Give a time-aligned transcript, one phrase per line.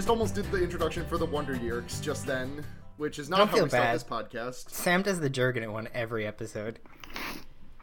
[0.00, 0.06] know.
[0.06, 2.64] I just almost did the introduction for the Wonder Years just then,
[2.96, 4.70] which is not Don't how feel we start this podcast.
[4.70, 6.78] Sam does the Jurgen one every episode.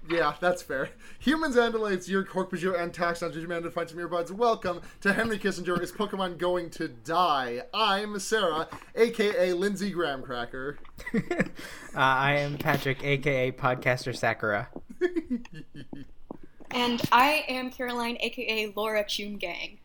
[0.09, 0.89] Yeah, that's fair.
[1.19, 4.31] Humans, Andalites, your Hork-Bajir, and Taxxons, Digimon, and find some earbuds.
[4.31, 5.79] Welcome to Henry Kissinger.
[5.83, 7.63] Is Pokemon going to die?
[7.73, 10.77] I'm Sarah, aka Lindsey Graham Cracker.
[11.95, 14.69] Uh, I am Patrick, aka Podcaster Sakura.
[16.71, 19.79] And I am Caroline, aka Laura Chum Gang.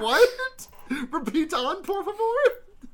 [0.00, 0.68] What?
[1.10, 2.16] Repeat on, por favor.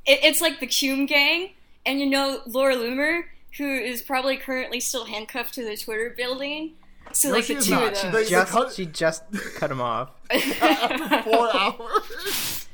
[0.06, 1.50] it, it's like the Chum Gang,
[1.86, 3.22] and you know Laura Loomer,
[3.58, 6.74] who is probably currently still handcuffed to the Twitter building.
[7.12, 7.92] So No, like she the two not.
[7.92, 8.12] of She- them.
[8.14, 9.22] they- just cut- she just
[9.56, 10.10] cut him off.
[10.30, 12.66] After Four hours.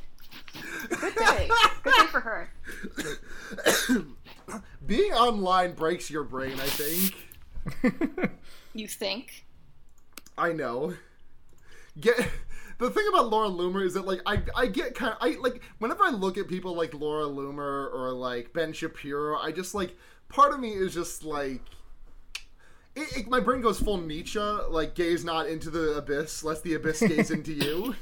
[0.89, 1.49] Good day.
[1.83, 2.51] Good day for her.
[4.87, 6.55] Being online breaks your brain.
[6.61, 8.31] I think.
[8.73, 9.45] You think?
[10.39, 10.95] I know.
[11.99, 12.17] Get
[12.81, 15.63] the thing about Laura Loomer is that like I I get kind of I like
[15.79, 19.97] whenever I look at people like Laura Loomer or like Ben Shapiro, I just like
[20.29, 21.61] part of me is just like.
[22.97, 26.75] It, it- my brain goes full Nietzsche, like gaze not into the abyss, lest the
[26.75, 27.95] abyss gaze into you.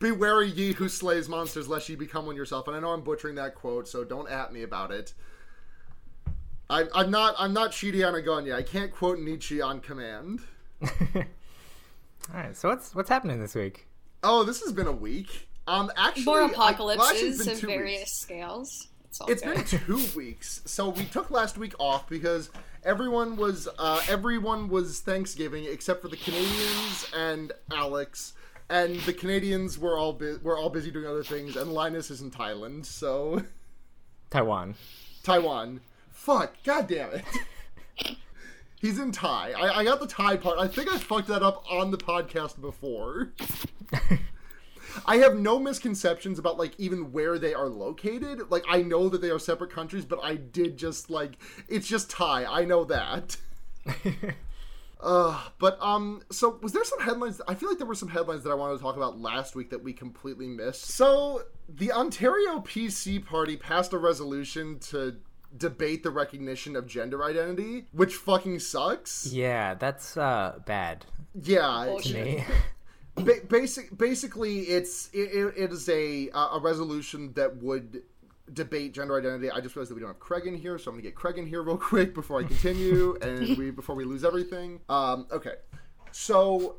[0.00, 2.66] Be wary ye who slays monsters, lest ye become one yourself.
[2.66, 5.14] And I know I'm butchering that quote, so don't at me about it.
[6.68, 8.54] I'm, I'm not I'm not Chidi Anagonye.
[8.54, 10.40] I can't quote Nietzsche on command.
[12.32, 13.86] All right, so what's what's happening this week?
[14.22, 15.48] Oh, this has been a week.
[15.66, 18.12] Um, actually, More I- well, apocalypses been of various weeks.
[18.12, 18.88] scales.
[19.08, 19.54] It's all It's good.
[19.56, 20.62] been two weeks.
[20.64, 22.50] So we took last week off because
[22.84, 28.34] everyone was uh, everyone was Thanksgiving except for the Canadians and Alex.
[28.68, 32.20] And the Canadians were all bu- were all busy doing other things, and Linus is
[32.20, 33.42] in Thailand, so
[34.30, 34.76] Taiwan.
[35.24, 35.80] Taiwan.
[36.12, 37.24] Fuck, god damn it.
[38.80, 39.52] He's in Thai.
[39.52, 40.58] I, I got the Thai part.
[40.58, 43.32] I think I fucked that up on the podcast before.
[45.06, 48.50] I have no misconceptions about like even where they are located.
[48.50, 52.10] Like I know that they are separate countries, but I did just like it's just
[52.10, 52.46] Thai.
[52.46, 53.36] I know that.
[55.02, 57.40] Uh, but um, so was there some headlines?
[57.48, 59.70] I feel like there were some headlines that I wanted to talk about last week
[59.70, 60.90] that we completely missed.
[60.90, 65.16] So the Ontario PC Party passed a resolution to
[65.56, 69.26] debate the recognition of gender identity, which fucking sucks.
[69.26, 72.44] yeah, that's uh bad Yeah, to me.
[73.16, 78.02] ba- basic basically it's it, it- it is a uh, a resolution that would
[78.52, 80.96] debate gender identity i just realized that we don't have craig in here so i'm
[80.96, 84.24] gonna get craig in here real quick before i continue and we before we lose
[84.24, 85.54] everything um okay
[86.10, 86.76] so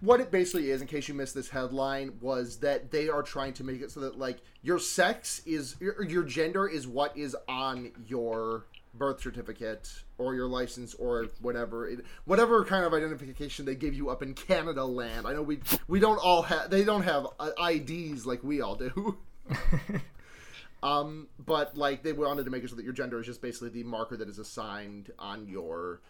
[0.00, 3.52] what it basically is in case you missed this headline was that they are trying
[3.54, 7.36] to make it so that like your sex is your, your gender is what is
[7.48, 13.74] on your birth certificate or your license or whatever it, whatever kind of identification they
[13.74, 15.26] give you up in Canada land.
[15.26, 18.74] I know we we don't all have they don't have uh, IDs like we all
[18.74, 19.18] do.
[20.82, 23.70] um, but like they wanted to make it so that your gender is just basically
[23.70, 26.00] the marker that is assigned on your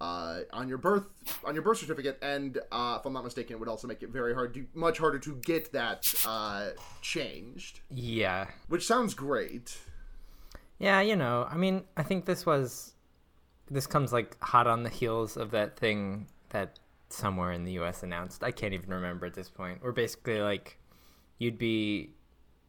[0.00, 1.06] uh, on your birth
[1.44, 4.10] on your birth certificate, and uh, if I'm not mistaken, it would also make it
[4.10, 6.70] very hard to much harder to get that uh,
[7.00, 8.46] changed, yeah.
[8.68, 9.78] which sounds great.
[10.78, 12.94] Yeah, you know, I mean, I think this was
[13.70, 16.78] this comes like hot on the heels of that thing that
[17.08, 18.44] somewhere in the US announced.
[18.44, 19.82] I can't even remember at this point.
[19.82, 20.78] Where basically like
[21.38, 22.10] you'd be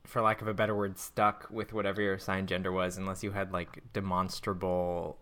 [0.05, 3.31] for lack of a better word stuck with whatever your assigned gender was unless you
[3.31, 5.17] had like demonstrable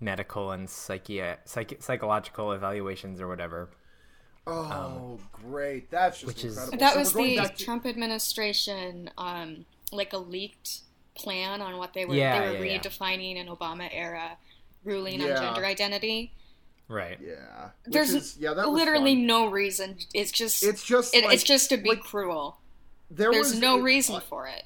[0.00, 3.70] medical and psychi- psych- psychological evaluations or whatever.
[4.46, 5.90] Oh, great!
[5.90, 6.78] That's just Um, which is- incredible.
[6.78, 10.80] That So was the to- Trump administration, um, like a leaked
[11.14, 12.78] plan on what they were Yeah, they were yeah, yeah.
[12.80, 14.36] redefining an Obama era
[14.84, 16.32] ruling on gender identity.
[16.88, 17.18] Right.
[17.18, 19.26] Yeah, Which There's is- yeah, that literally fun.
[19.26, 19.96] no reason.
[20.12, 22.58] It's just It's just it, like, it's just to be like, cruel.
[23.10, 24.64] there There's was no it- reason I- for it.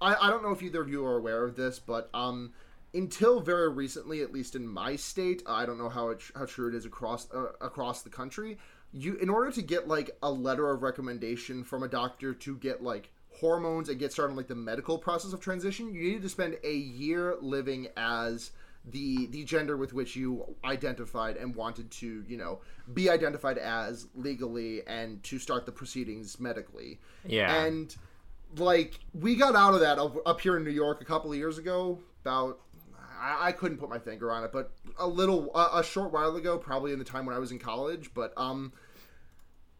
[0.00, 2.54] I, I don't know if either of you are aware of this, but um,
[2.94, 6.68] until very recently, at least in my state, I don't know how it, how true
[6.68, 8.58] it is across uh, across the country.
[8.92, 12.82] You, in order to get like a letter of recommendation from a doctor to get
[12.82, 16.28] like hormones and get started on like the medical process of transition, you needed to
[16.28, 18.50] spend a year living as
[18.90, 22.60] the the gender with which you identified and wanted to you know
[22.94, 27.64] be identified as legally and to start the proceedings medically Yeah.
[27.64, 27.94] and
[28.56, 31.58] like we got out of that up here in New York a couple of years
[31.58, 31.98] ago.
[32.22, 32.60] About
[33.18, 36.34] I, I couldn't put my finger on it, but a little a, a short while
[36.36, 38.10] ago, probably in the time when I was in college.
[38.14, 38.72] But um,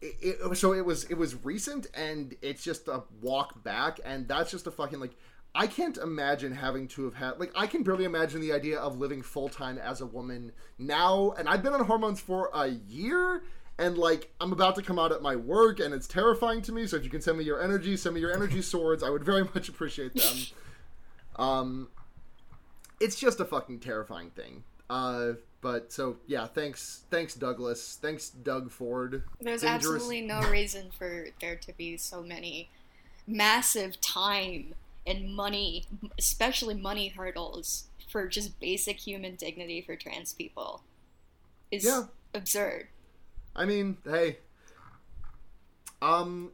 [0.01, 4.27] it, it, so it was it was recent, and it's just a walk back, and
[4.27, 5.15] that's just a fucking like.
[5.55, 8.99] I can't imagine having to have had like I can barely imagine the idea of
[8.99, 13.41] living full time as a woman now, and I've been on hormones for a year,
[13.79, 16.85] and like I'm about to come out at my work, and it's terrifying to me.
[16.85, 19.01] So if you can send me your energy, send me your energy swords.
[19.01, 20.37] I would very much appreciate them.
[21.37, 21.87] Um,
[22.99, 24.63] it's just a fucking terrifying thing.
[24.89, 29.23] Uh, but so yeah, thanks, thanks Douglas, thanks Doug Ford.
[29.41, 32.69] There's Dangerous- absolutely no reason for there to be so many
[33.27, 34.73] massive time
[35.05, 35.85] and money,
[36.17, 40.81] especially money hurdles for just basic human dignity for trans people.
[41.71, 42.03] Is Yeah.
[42.33, 42.87] absurd.
[43.55, 44.37] I mean, hey.
[46.01, 46.51] Um,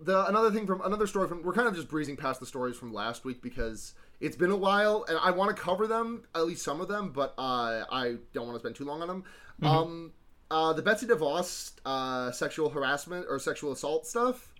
[0.00, 2.76] the another thing from another story from we're kind of just breezing past the stories
[2.76, 6.46] from last week because it's been a while and I want to cover them at
[6.46, 9.24] least some of them, but uh, I don't want to spend too long on them.
[9.62, 10.12] Um,
[10.50, 14.52] uh, the Betsy DeVos uh, sexual harassment or sexual assault stuff.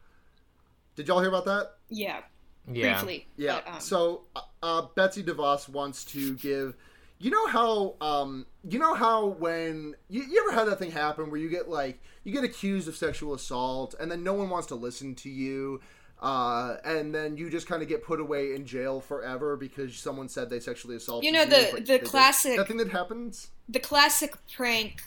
[0.97, 1.73] Did y'all hear about that?
[1.89, 2.21] Yeah,
[2.71, 2.95] Yeah.
[2.95, 3.27] briefly.
[3.37, 3.61] Yeah.
[3.65, 6.77] But, um, so uh, uh, Betsy DeVos wants to give.
[7.19, 11.31] You know how um you know how when you, you ever had that thing happen
[11.31, 14.69] where you get like you get accused of sexual assault and then no one wants
[14.69, 15.83] to listen to you
[16.21, 20.29] uh, and then you just kind of get put away in jail forever because someone
[20.29, 21.47] said they sexually assaulted You know, you,
[21.77, 23.51] the- the classic- that thing that happens?
[23.69, 25.03] the classic prank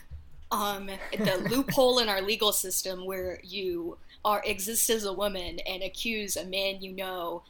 [0.52, 0.88] um
[1.18, 6.36] the loophole in our legal system where you are exist as a woman and accuse
[6.38, 7.42] a man you know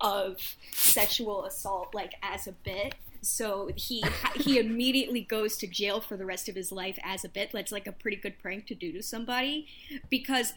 [0.00, 0.36] of
[0.72, 2.94] sexual assault like as a bit.
[3.22, 4.02] So he
[4.36, 7.50] he immediately goes to jail for the rest of his life as a bit.
[7.52, 9.66] That's like a pretty good prank to do to somebody
[10.08, 10.54] because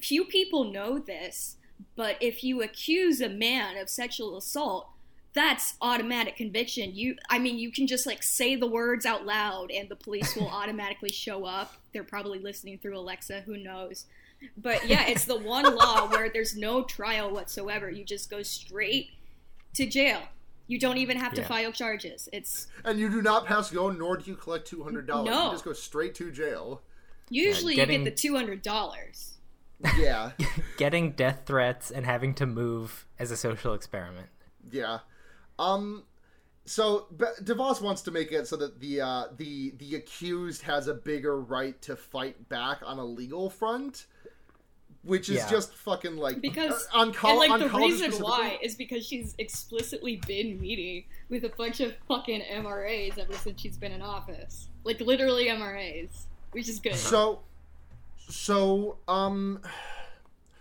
[0.00, 1.56] few people know this
[1.96, 4.88] but if you accuse a man of sexual assault
[5.32, 6.94] that's automatic conviction.
[6.94, 10.36] You, I mean, you can just like say the words out loud, and the police
[10.36, 11.72] will automatically show up.
[11.92, 13.40] They're probably listening through Alexa.
[13.40, 14.04] Who knows?
[14.56, 17.90] But yeah, it's the one law where there's no trial whatsoever.
[17.90, 19.08] You just go straight
[19.72, 20.20] to jail.
[20.68, 21.48] You don't even have to Yeah.
[21.48, 22.28] file charges.
[22.32, 25.46] It's and you do not pass go nor do you collect two hundred dollars No.
[25.46, 26.80] you just go straight to jail
[27.28, 29.33] usually getting- you get the two hundred dollars.
[29.98, 30.30] Yeah
[30.76, 34.28] Getting death threats and having to move as a social experiment.
[34.70, 35.00] Yeah.
[35.58, 36.04] Um
[36.64, 40.88] so Be- DeVos wants to make it so that the uh the the accused has
[40.88, 44.06] a bigger right to fight back on a legal front,
[45.02, 45.50] which is Yeah.
[45.50, 49.34] just fucking like Because uh, on, and like on the reason why is because she's
[49.38, 54.68] explicitly been meeting with a bunch of fucking MRAs ever since she's been in office.
[54.84, 56.10] Like literally MRAs,
[56.52, 56.96] which is good.
[56.96, 57.40] So
[58.28, 59.60] so um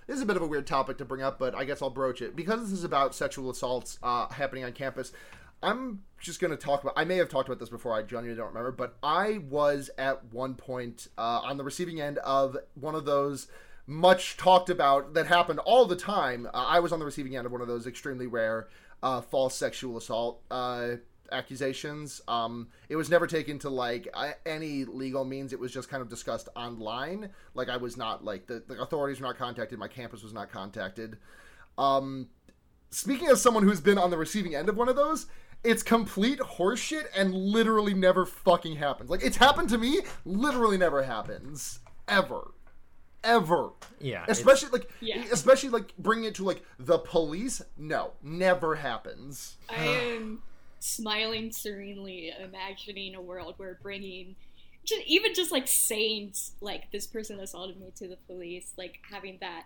[0.07, 1.89] this is a bit of a weird topic to bring up, but I guess I'll
[1.89, 5.13] broach it because this is about sexual assaults uh, happening on campus.
[5.61, 6.93] I'm just going to talk about.
[6.97, 7.93] I may have talked about this before.
[7.93, 12.17] I genuinely don't remember, but I was at one point uh, on the receiving end
[12.19, 13.47] of one of those
[13.87, 16.47] much talked about that happened all the time.
[16.47, 18.67] Uh, I was on the receiving end of one of those extremely rare
[19.01, 20.95] uh, false sexual assault uh,
[21.31, 22.21] accusations.
[22.27, 25.53] Um, it was never taken to like I, any legal means.
[25.53, 27.29] It was just kind of discussed online.
[27.53, 29.79] Like I was not like the, the authorities were not contacted.
[29.79, 31.17] My campus was not contacted.
[31.77, 32.27] Um,
[32.89, 35.25] speaking as someone who's been on the receiving end of one of those,
[35.63, 39.09] it's complete horseshit and literally never fucking happens.
[39.09, 42.51] Like it's happened to me, literally never happens ever,
[43.23, 43.69] ever.
[43.99, 44.25] Yeah.
[44.27, 45.23] Especially like, Yeah.
[45.31, 47.61] especially like bringing it to like the police.
[47.77, 49.55] No, never happens.
[49.69, 50.43] I am
[50.83, 54.35] smiling serenely, imagining a world where bringing,
[54.83, 59.37] just, even just like saying like this person assaulted me to the police, like having
[59.39, 59.63] that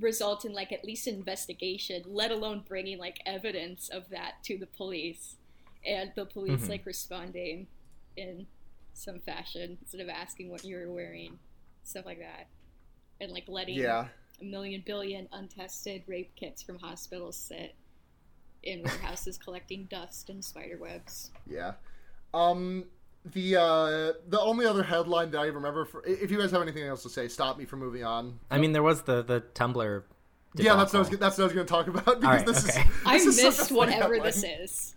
[0.00, 4.58] result in like at least an investigation, let alone bringing like evidence of that to
[4.58, 5.36] the police,
[5.84, 6.68] and the police Mhm.
[6.68, 7.68] like responding
[8.16, 8.46] in
[8.92, 11.38] some fashion instead of asking what you were wearing,
[11.84, 12.48] stuff like that,
[13.20, 14.08] and like letting Yeah.
[14.40, 17.76] a million billion untested rape kits from hospitals sit
[18.66, 21.30] in warehouses collecting dust and spider webs.
[21.48, 21.72] Yeah.
[22.34, 22.84] Um
[23.24, 26.84] the uh the only other headline that I remember for if you guys have anything
[26.84, 28.38] else to say, stop me from moving on.
[28.50, 30.02] I mean, there was the the Tumblr.
[30.54, 32.46] Yeah, that's what I was that's what I was going to talk about because right,
[32.46, 32.80] this okay.
[32.80, 34.22] is I this is such a missed funny whatever headline.
[34.22, 34.94] this is.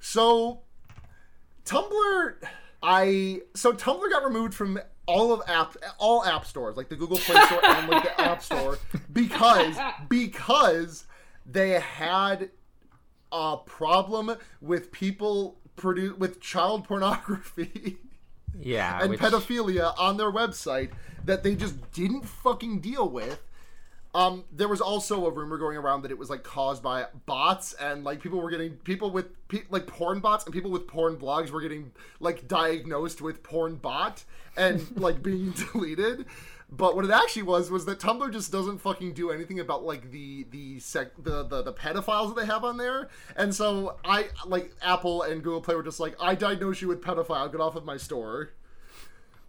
[0.00, 0.60] So
[1.64, 2.34] Tumblr
[2.82, 7.18] I so Tumblr got removed from all of app all app stores, like the Google
[7.18, 8.78] Play Store and like the App Store
[9.12, 9.76] because
[10.08, 11.06] because
[11.46, 12.50] they had
[13.32, 17.96] a problem with people produce with child pornography.
[18.56, 19.00] Yeah.
[19.02, 20.90] and which- pedophilia on their website
[21.24, 23.42] that they just didn't fucking deal with.
[24.14, 27.72] Um, there was also a rumor going around that it was like caused by bots,
[27.72, 31.16] and like people were getting people with pe- like porn bots and people with porn
[31.16, 31.90] blogs were getting
[32.20, 34.22] like diagnosed with porn bot
[34.56, 36.26] and like being deleted.
[36.70, 40.10] But what it actually was was that Tumblr just doesn't fucking do anything about like
[40.10, 44.28] the the sec the, the the pedophiles that they have on there, and so I
[44.46, 47.76] like Apple and Google Play were just like, I diagnose you with pedophile, get off
[47.76, 48.50] of my store.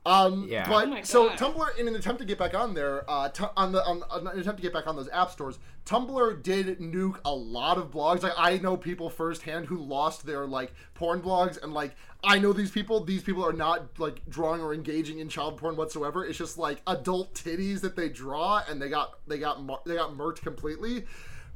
[0.06, 0.68] Um, Yeah.
[0.70, 3.50] But Oh my so Tumblr, in an attempt to get back on there, uh, tu-
[3.58, 6.80] on the on, on an attempt to get back on those app stores, Tumblr did
[6.80, 8.22] nuke a lot of blogs.
[8.22, 12.54] Like I know people firsthand who lost their like porn blogs, and like I know
[12.54, 13.04] these people.
[13.04, 16.24] These people are not like drawing or engaging in child porn whatsoever.
[16.26, 19.96] It's just like adult titties that they draw, and they got they got mar- they
[19.96, 21.06] got murked completely.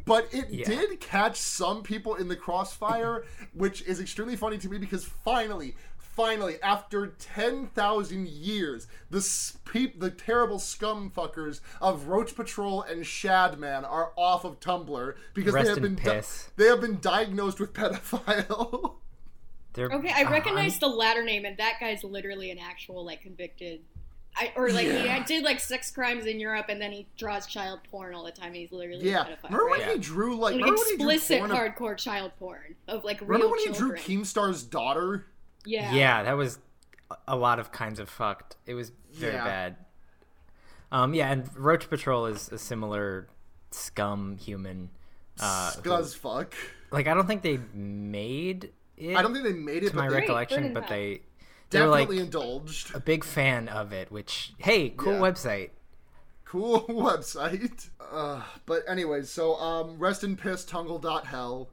[0.06, 0.66] But it Yeah.
[0.66, 5.76] did catch some people in the crossfire, which is extremely funny to me because finally,
[6.24, 9.58] finally, after 10,000 years, the s-
[9.98, 15.66] the terrible scum fuckers of Roach Patrol and Shadman are off of Tumblr because Rest
[15.68, 16.22] they have been di-
[16.58, 18.96] they have been diagnosed with pedophile.
[19.74, 23.06] They're, Okay, I uh, recognize I'm- the latter name, and that guy's literally an actual
[23.06, 23.82] like convicted.
[24.36, 25.20] I, or like Yeah.
[25.20, 28.32] he did like sex crimes in Europe, and then he draws child porn all the
[28.32, 28.54] time.
[28.54, 29.22] He's literally yeah.
[29.22, 29.44] a pedophile.
[29.46, 29.92] Remember when right?
[29.94, 33.04] he drew like, Like remember when he drew explicit porn of- hardcore child porn of
[33.06, 35.26] like real Remember when he drew Keemstar's daughter?
[35.66, 36.60] Yeah, yeah, that was
[37.28, 38.56] a lot of kinds of fucked.
[38.66, 39.44] It was very Yeah.
[39.44, 39.76] bad.
[40.92, 43.28] Um, yeah, and Roach Patrol is a similar
[43.72, 44.90] scum human.
[45.40, 46.54] Uh, who- fuck.
[46.92, 49.16] like I don't think they made it.
[49.16, 50.90] I don't think they made it, to my they recollection, but Burnham.
[50.90, 51.22] they
[51.70, 52.94] they were like definitely indulged.
[52.96, 54.12] a big fan of it.
[54.12, 55.20] Which hey, cool Yeah.
[55.20, 55.70] website.
[56.46, 57.90] cool website.
[58.12, 61.70] Uh, but anyways, so um, rest in piss tungle.hell.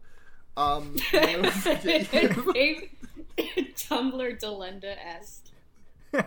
[0.56, 1.50] Um, you know,
[3.38, 5.52] Tumblr Delenda est.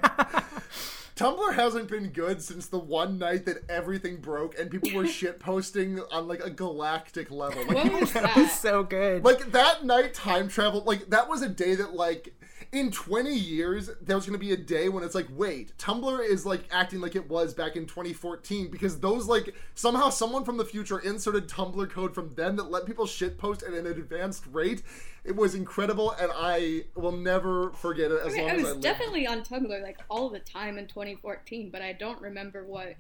[1.15, 5.39] Tumblr hasn't been good since the one night that everything broke and people were shit
[5.39, 7.65] posting on like a galactic level.
[7.65, 9.23] Like, What was That was so good.
[9.25, 12.33] like that night time travel like that was a day that like
[12.71, 16.23] in 20 years there was going to be a day when it's like wait tumblr
[16.23, 20.57] is like acting like it was back in 2014 because those like somehow someone from
[20.57, 24.83] the future inserted tumblr code from then that let people shitpost at an advanced rate.
[25.25, 28.61] It was incredible and i will never forget it as I, mean, long I as
[28.61, 28.81] was i live.
[28.81, 32.93] definitely on Tumblr like all the time in 2014, but I don't remember what.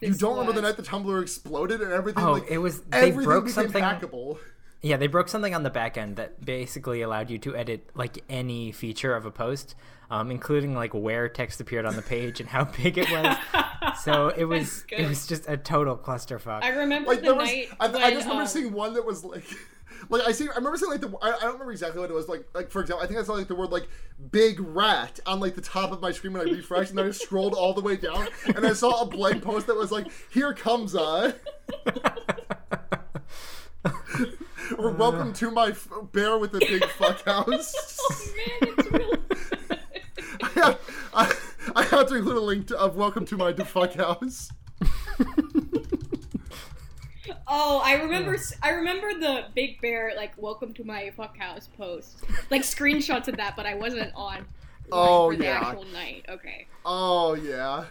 [0.00, 2.98] you don't remember the night the tumblr exploded and everything Oh, like it was- they
[3.08, 4.38] everything broke became something- hackable
[4.80, 8.22] Yeah, they broke something on the back end that basically allowed you to edit like
[8.28, 9.74] any feature of a post,
[10.08, 13.36] um, including like where text appeared on the page and how big it was.
[14.02, 16.62] so it was it was just a total clusterfuck.
[16.62, 18.94] I remember like the there was night I, when, I just remember um, seeing one
[18.94, 19.44] that was like
[20.10, 22.14] like I see I remember seeing like the I, I don't remember exactly what it
[22.14, 23.88] was like like for example I think I saw like the word like
[24.30, 27.10] big rat on like the top of my screen when I refreshed and then I
[27.10, 30.54] scrolled all the way down and I saw a blank post that was like here
[30.54, 31.34] comes a
[34.76, 39.18] or welcome to my f- bear with a big fuck house Oh man, it's really.
[40.42, 40.76] I,
[41.14, 41.34] I,
[41.76, 44.50] I have to include a link to, of welcome to my fuck house
[47.50, 48.36] Oh, I remember.
[48.62, 53.36] I remember the Big Bear like "Welcome to my fuck house" post, like screenshots of
[53.38, 54.46] that, but I wasn't on.
[54.92, 55.60] Oh, for the yeah.
[55.62, 56.24] actual night.
[56.28, 56.66] Okay.
[56.84, 57.84] oh yeah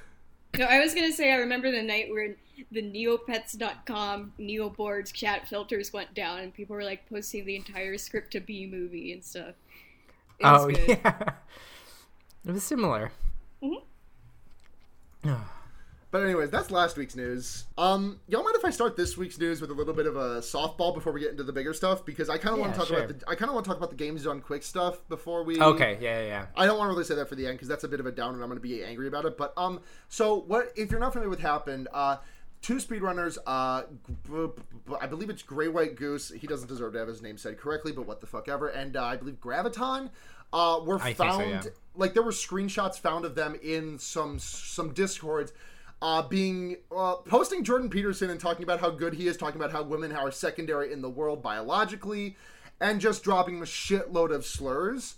[0.57, 2.35] No, I was gonna say I remember the night where
[2.71, 8.31] the Neopets.com Neoboards chat filters went down and people were like posting the entire script
[8.31, 9.55] to B movie and stuff.
[10.39, 10.87] It was oh good.
[10.87, 11.31] yeah,
[12.45, 13.11] it was similar.
[13.63, 13.81] Mhm.
[16.09, 17.65] But anyways, that's last week's news.
[17.77, 20.39] Um, y'all mind if I start this week's news with a little bit of a
[20.39, 22.05] softball before we get into the bigger stuff?
[22.05, 23.03] Because I kind of want Yeah, to talk sure.
[23.03, 25.43] about the I kind of want to talk about the games done quick stuff before
[25.43, 25.59] we.
[25.61, 26.45] okay, yeah, yeah, yeah.
[26.55, 28.05] I don't want to really say that for the end because that's a bit of
[28.05, 29.37] a downer and I'm going to be angry about it.
[29.37, 30.71] But um, so what?
[30.77, 32.17] If you're not familiar with happened, uh,
[32.61, 33.83] two speedrunners, uh,
[34.99, 36.29] I believe it's Gray White Goose.
[36.29, 38.67] He doesn't deserve to have his name said correctly, but what the fuck ever.
[38.67, 40.09] And uh, I believe Graviton,
[40.53, 41.49] uh, were I think so, found.
[41.49, 41.61] yeah.
[41.95, 45.53] Like there were screenshots found of them in some some discords.
[45.99, 49.71] Uh, being uh, posting Jordan Peterson and talking about how good he is, talking about
[49.71, 52.37] how women are secondary in the world biologically,
[52.79, 55.15] and just dropping a shitload of slurs.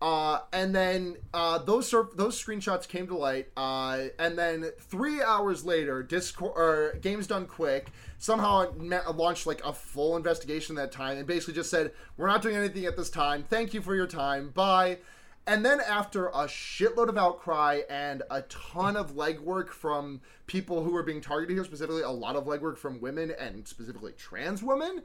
[0.00, 5.22] Uh, and then uh, those sur- those screenshots came to light, uh, and then three
[5.22, 10.90] hours later, Discord or Games Done Quick somehow ma- launched like a full investigation that
[10.90, 13.44] time, and basically just said, "We're not doing anything at this time.
[13.50, 14.48] Thank you for your time.
[14.48, 14.98] Bye."
[15.46, 20.92] And then after a shitload of outcry and a ton of legwork from people who
[20.92, 25.02] were being targeted here, specifically a lot of legwork from women and specifically trans women,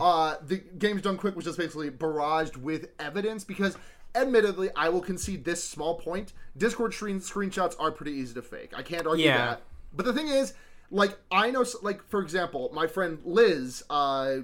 [0.00, 3.76] uh, the game's done quick was just basically barraged with evidence because
[4.16, 6.32] admittedly, I will concede this small point.
[6.56, 8.72] Discord screen screenshots are pretty easy to fake.
[8.76, 9.36] I can't argue Yeah.
[9.38, 9.62] that.
[9.92, 10.54] But the thing is,
[10.90, 14.38] like I know, like for example, my friend Liz, uh,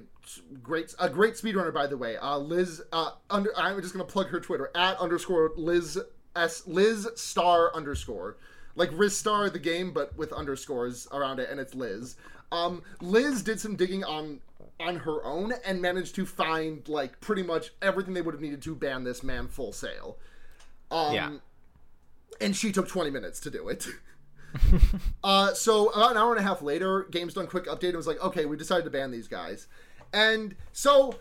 [0.61, 2.17] great a great speedrunner by the way.
[2.17, 5.99] Uh, Liz, uh, under I'm just gonna plug her Twitter at underscore Liz
[6.35, 8.37] s Liz star underscore
[8.75, 12.15] like Ristar the game, but with underscores around it, and it's Liz.
[12.51, 14.39] Um, Liz did some digging on
[14.83, 18.61] on her own and managed to find like pretty much everything they would have needed
[18.63, 20.17] to ban this man full sale.
[20.91, 21.31] Um, Yeah.
[22.41, 23.87] and she took 20 minutes to do it.
[25.23, 28.05] uh, so about an hour and a half later, Games Done Quick update and was
[28.05, 29.67] like, okay, we decided to ban these guys.
[30.13, 31.15] And so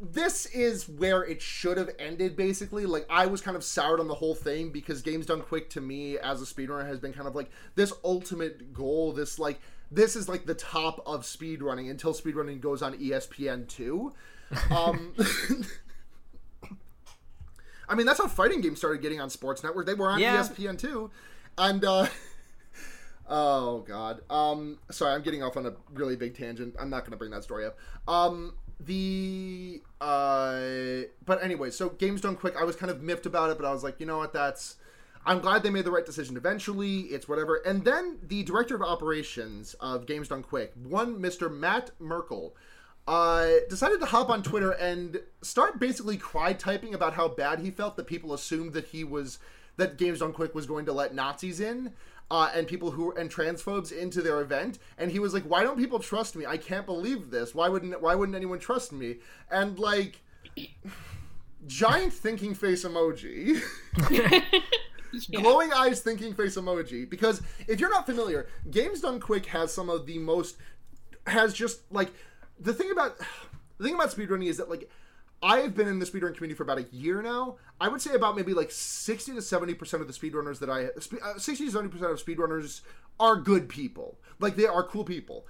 [0.00, 4.06] this is where it should have ended basically like i was kind of soured on
[4.06, 7.26] the whole thing because games done quick to me as a speedrunner has been kind
[7.26, 9.58] of like this ultimate goal this like
[9.90, 14.12] this is like the top of speedrunning until speedrunning goes on espn2
[14.70, 15.14] um
[17.88, 20.36] i mean that's how fighting games started getting on sports network they were on Yeah.
[20.42, 21.10] espn2
[21.56, 22.06] and uh
[23.30, 24.22] Oh God.
[24.30, 26.74] Um, sorry, I'm getting off on a really big tangent.
[26.80, 27.76] I'm not going to bring that story up.
[28.08, 32.54] Um, the uh, but anyway, so games done quick.
[32.58, 34.32] I was kind of miffed about it, but I was like, you know what?
[34.32, 34.76] That's.
[35.28, 37.00] I'm glad they made the right decision eventually.
[37.00, 37.56] It's whatever.
[37.56, 41.54] And then the director of operations of Games Done Quick, one Mr.
[41.54, 42.56] Matt Merkle,
[43.06, 47.70] uh, decided to hop on Twitter and start basically cry typing about how bad he
[47.70, 49.38] felt that people assumed that he was
[49.76, 51.92] that Games Done Quick was going to let Nazis in.
[52.30, 55.78] Uh, and people who and transphobes into their event, and he was like, "Why don't
[55.78, 56.44] people trust me?
[56.44, 57.54] I can't believe this.
[57.54, 59.16] Why wouldn't Why wouldn't anyone trust me?"
[59.50, 60.20] And like,
[61.66, 63.62] giant thinking face emoji.
[65.32, 69.88] glowing eyes thinking face emoji because if you're not familiar games done quick has some
[69.88, 70.56] of the most
[71.26, 72.10] has just like
[72.60, 73.18] the thing about
[73.78, 74.90] the thing about speedrunning is that like
[75.42, 77.56] I've been in the speedrun community for about a year now.
[77.80, 81.38] I would say about maybe like 60 to 70% of the speedrunners that I uh,
[81.38, 82.80] 60 to 70% of speedrunners
[83.20, 84.18] are good people.
[84.40, 85.46] Like they are cool people.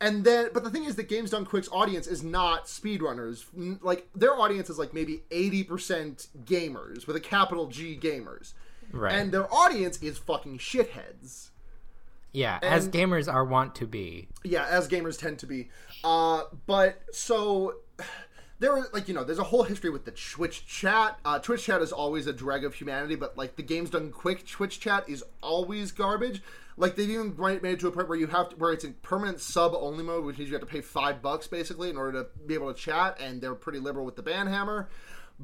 [0.00, 3.44] And then but the thing is that Games Done Quick's audience is not speedrunners.
[3.82, 8.52] Like their audience is like maybe 80% gamers with a capital G gamers.
[8.92, 9.14] Right.
[9.14, 11.50] And their audience is fucking shitheads.
[12.32, 14.28] yeah, as gamers are wont to be.
[14.44, 15.68] yeah as gamers tend to be
[16.04, 17.74] uh but so
[18.60, 21.64] there was like you know there's a whole history with the twitch chat uh twitch
[21.64, 25.08] chat is always a drag of humanity but like the game's done quick twitch chat
[25.08, 26.40] is always garbage
[26.76, 28.92] like they've even made it to a point where you have to where it's in
[29.02, 32.22] permanent sub only mode which means you have to pay five bucks basically in order
[32.22, 34.88] to be able to chat and they're pretty liberal with the ban hammer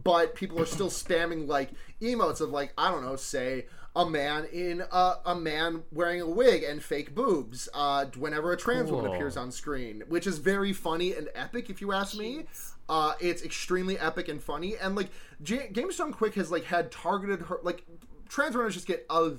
[0.02, 4.44] but people are still spamming like emotes of like I don't know, say a man
[4.52, 9.10] in a, a man wearing a wig and fake boobs uh, whenever a trans woman
[9.14, 12.44] appears on screen, which is very funny and epic if you ask me.
[12.88, 15.08] Uh, it's extremely epic and funny, and like
[15.42, 17.84] J- Games Done Quick has like had targeted her like
[18.28, 19.32] trans runners just get a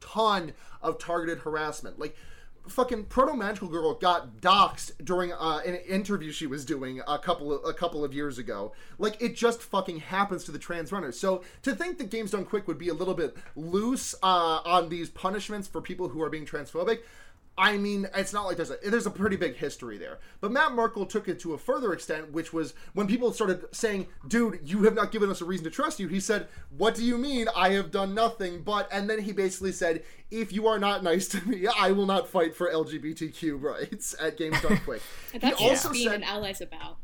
[0.00, 2.14] ton of targeted harassment, like
[2.68, 7.52] fucking proto magical girl got doxxed during uh, an interview she was doing a couple
[7.52, 8.72] of a couple of years ago.
[8.98, 11.18] Like it just fucking happens to the trans runners.
[11.18, 14.88] So to think that games done quick would be a little bit loose uh, on
[14.88, 17.00] these punishments for people who are being transphobic
[17.58, 20.18] I mean, it's not like there's a there's a pretty big history there.
[20.40, 24.06] But Matt Merkle took it to a further extent, which was when people started saying,
[24.26, 27.04] "Dude, you have not given us a reason to trust you." He said, "What do
[27.04, 27.48] you mean?
[27.54, 31.28] I have done nothing but." And then he basically said, "If you are not nice
[31.28, 35.02] to me, I will not fight for LGBTQ rights at Games Done Quick."
[35.34, 36.96] And he that's also being said, an ally's about.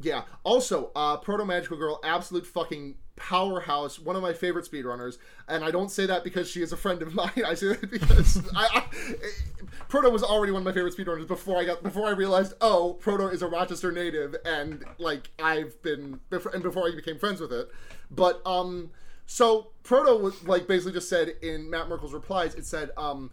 [0.00, 0.22] yeah.
[0.44, 5.70] Also, uh, Proto Magical Girl, absolute fucking powerhouse, one of my favorite speedrunners, and I
[5.70, 7.44] don't say that because she is a friend of mine.
[7.46, 8.84] I say that because I, I,
[9.88, 12.94] Proto was already one of my favorite speedrunners before I got before I realized, oh,
[12.94, 17.52] Proto is a Rochester native, and like I've been and before I became friends with
[17.52, 17.70] it.
[18.10, 18.90] But um,
[19.26, 23.30] so Proto was like basically just said in Matt Merkle's replies, it said um.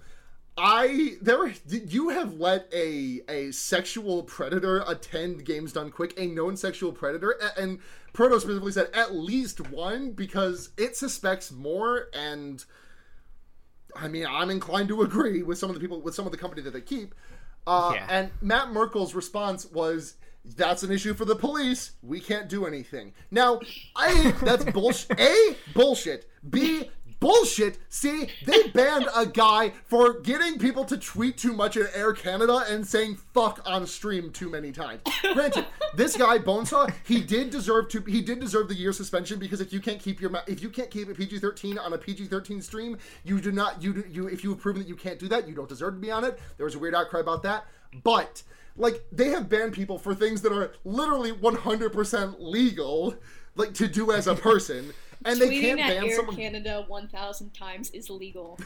[0.57, 6.57] I there you have let a a sexual predator attend games done quick a known
[6.57, 7.79] sexual predator and
[8.13, 12.65] Proto specifically said at least one because it suspects more and
[13.95, 16.37] I mean I'm inclined to agree with some of the people with some of the
[16.37, 17.13] company that they keep
[17.67, 18.07] uh, Yeah.
[18.09, 20.15] and Matt Merkle's response was
[20.55, 21.91] that's an issue for the police.
[22.01, 23.13] We can't do anything.
[23.31, 23.59] Now,
[23.97, 25.19] I that's bullshit.
[25.19, 26.29] A bullshit.
[26.49, 26.89] B
[27.19, 27.77] bullshit.
[27.89, 32.63] See, they banned a guy for getting people to tweet too much at Air Canada
[32.67, 35.01] and saying fuck on stream too many times.
[35.33, 39.61] Granted, this guy Bonesaw, he did deserve to he did deserve the year suspension because
[39.61, 42.97] if you can't keep your if you can't keep a PG-13 on a PG-13 stream,
[43.23, 45.47] you do not you do, you if you have proven that you can't do that,
[45.47, 46.39] you don't deserve to be on it.
[46.57, 47.65] There was a weird outcry about that.
[48.03, 48.43] But
[48.75, 53.15] like they have banned people for things that are literally 100% legal
[53.55, 54.93] like to do as a person
[55.25, 58.59] and they can't at ban Air someone Canada 1,000 times is legal.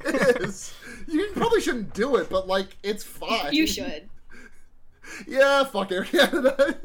[0.04, 0.74] it is
[1.08, 4.08] you probably shouldn't do it but like it's fine You should.
[5.26, 6.76] yeah fuck air canada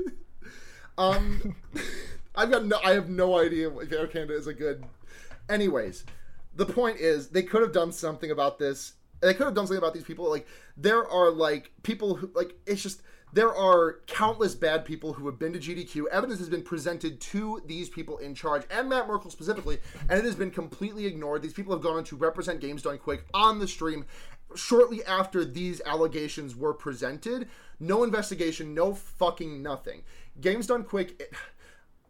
[0.97, 1.55] um
[2.35, 4.85] i've got no i have no idea if air canada is a good
[5.49, 6.05] anyways
[6.55, 9.77] the point is they could have done something about this they could have done something
[9.77, 13.01] about these people like there are like people who like it's just
[13.33, 16.07] there are countless bad people who have been to GDQ.
[16.11, 20.25] Evidence has been presented to these people in charge, and Matt Merkle specifically, and it
[20.25, 21.41] has been completely ignored.
[21.41, 24.05] These people have gone on to represent Games Done Quick on the stream
[24.55, 27.47] shortly after these allegations were presented.
[27.79, 30.03] No investigation, no fucking nothing.
[30.39, 31.19] Games Done Quick.
[31.19, 31.33] It,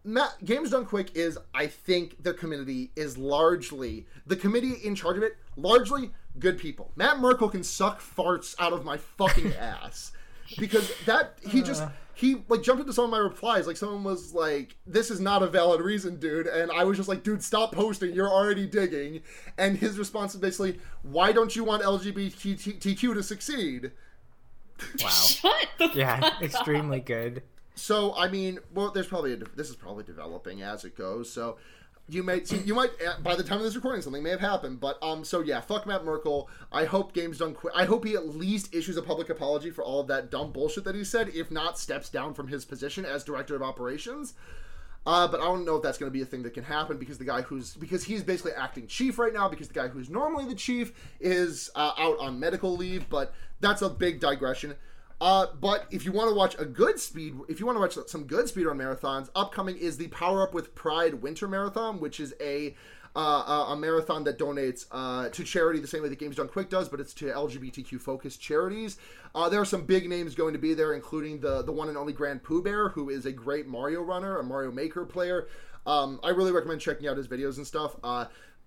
[0.04, 5.18] Matt, Games Done Quick is, I think, the community is largely the committee in charge
[5.18, 5.38] of it.
[5.56, 6.92] Largely good people.
[6.96, 10.12] Matt Merkle can suck farts out of my fucking ass
[10.58, 11.84] because that he just
[12.14, 13.68] he like jumped into some of my replies.
[13.68, 17.10] Like someone was like, "This is not a valid reason, dude," and I was just
[17.10, 18.14] like, "Dude, stop posting.
[18.14, 19.22] You're already digging."
[19.58, 23.92] And his response is basically, "Why don't you want LGBTQ to succeed?"
[25.02, 25.10] Wow.
[25.10, 26.42] Shut the Yeah, fuck up.
[26.42, 27.44] extremely good.
[27.76, 31.32] So I mean, well, there's probably a, this is probably developing as it goes.
[31.32, 31.58] So
[32.12, 34.42] you may see, you might uh, by the time of this recording something may have
[34.42, 34.80] happened.
[34.82, 36.50] But um, so yeah, fuck Matt Merkle.
[36.72, 37.74] I hope Games Done Quick.
[37.76, 40.84] I hope he at least issues a public apology for all of that dumb bullshit
[40.84, 41.30] that he said.
[41.34, 44.34] If not, steps down from his position as director of operations.
[45.06, 46.98] Uh, but I don't know if that's going to be a thing that can happen
[46.98, 50.10] because the guy who's because he's basically acting chief right now because the guy who's
[50.10, 53.10] normally the chief is uh, out on medical leave.
[53.10, 54.76] But that's a big digression.
[55.22, 58.10] Uh, but if you want to watch a good speed, if you want to watch
[58.10, 62.34] some good speedrun marathons, upcoming is the Power Up with Pride Winter Marathon, which is
[62.42, 62.76] a
[63.16, 66.70] uh, a marathon that donates uh, to charity the same way that Games Done Quick
[66.70, 68.98] does, but it's to LGBTQ focused charities.
[69.36, 71.98] Uh, there are some big names going to be there, including the the one and
[71.98, 75.48] only GrandPOOBear, who is a great Mario runner, a Mario Maker player.
[75.86, 77.96] Um, I really recommend checking out his videos and stuff.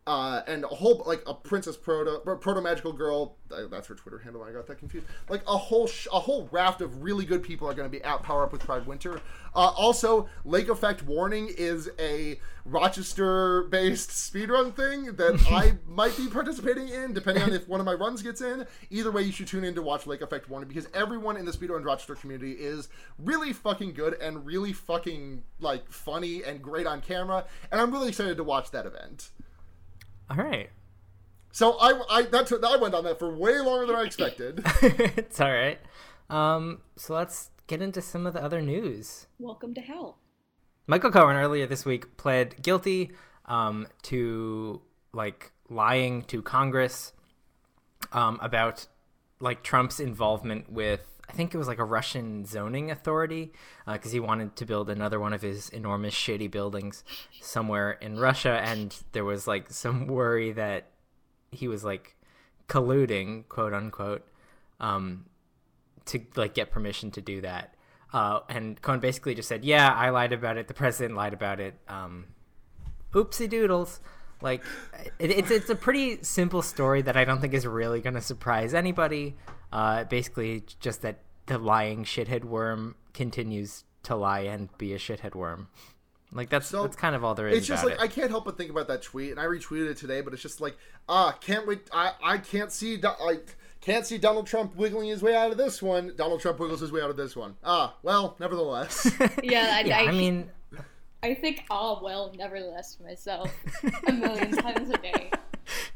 [0.06, 3.36] Uh, and a whole like a Princess Proto Proto Magical Girl.
[3.48, 4.42] That's her Twitter handle.
[4.42, 5.06] I got that confused.
[5.30, 8.04] Like a whole sh- a whole raft of really good people are going to be
[8.04, 9.22] at Power Up with Pride Winter.
[9.54, 16.88] Uh, also, Lake Effect Warning is a Rochester-based speedrun thing that I might be participating
[16.88, 18.66] in, depending on if one of my runs gets in.
[18.90, 21.52] Either way, you should tune in to watch Lake Effect Warning because everyone in the
[21.52, 22.88] speedrun Rochester community is
[23.18, 28.08] really fucking good and really fucking like funny and great on camera, and I'm really
[28.08, 29.30] excited to watch that event.
[30.30, 30.70] All right.
[31.52, 34.62] So I, I that took, I went on that for way longer than I expected.
[34.82, 35.78] it's all right.
[36.30, 39.26] Um, so let's get into some of the other news.
[39.38, 40.18] Welcome to hell.
[40.86, 43.12] Michael Cohen earlier this week pled guilty
[43.44, 44.80] um, to
[45.12, 47.12] like lying to Congress
[48.12, 48.86] um, about
[49.40, 53.52] like Trump's involvement with I think it was like a Russian zoning authority
[53.90, 57.04] because he wanted to build another one of his enormous shitty buildings
[57.40, 60.90] somewhere in Russia, and there was like some worry that
[61.50, 62.16] he was like
[62.68, 64.26] colluding, quote unquote,
[64.80, 65.26] um,
[66.06, 67.74] to like get permission to do that.
[68.12, 70.68] Uh, and Cohen basically just said, "Yeah, I lied about it.
[70.68, 71.74] The president lied about it.
[71.88, 72.26] Um,
[73.12, 74.00] oopsie doodles."
[74.44, 74.62] Like,
[75.18, 78.20] it, it's it's a pretty simple story that I don't think is really going to
[78.20, 79.34] surprise anybody.
[79.72, 85.34] Uh, basically, just that the lying shithead worm continues to lie and be a shithead
[85.34, 85.68] worm.
[86.32, 88.12] Like that's So, that's kind of all there is it's just about like it.
[88.12, 90.20] I can't help but think about that tweet, and I retweeted it today.
[90.20, 90.76] But it's just like,
[91.08, 91.88] ah, can't wait.
[91.92, 93.00] I I can't see.
[93.02, 93.38] I
[93.80, 96.12] can't see Donald Trump wiggling his way out of this one.
[96.16, 97.54] Donald Trump wiggles his way out of this one.
[97.62, 99.10] Ah, well, nevertheless.
[99.42, 100.50] Yeah, I, yeah, I, I mean,
[101.24, 103.50] I think ah well, nevertheless myself
[104.06, 105.30] a million times a day.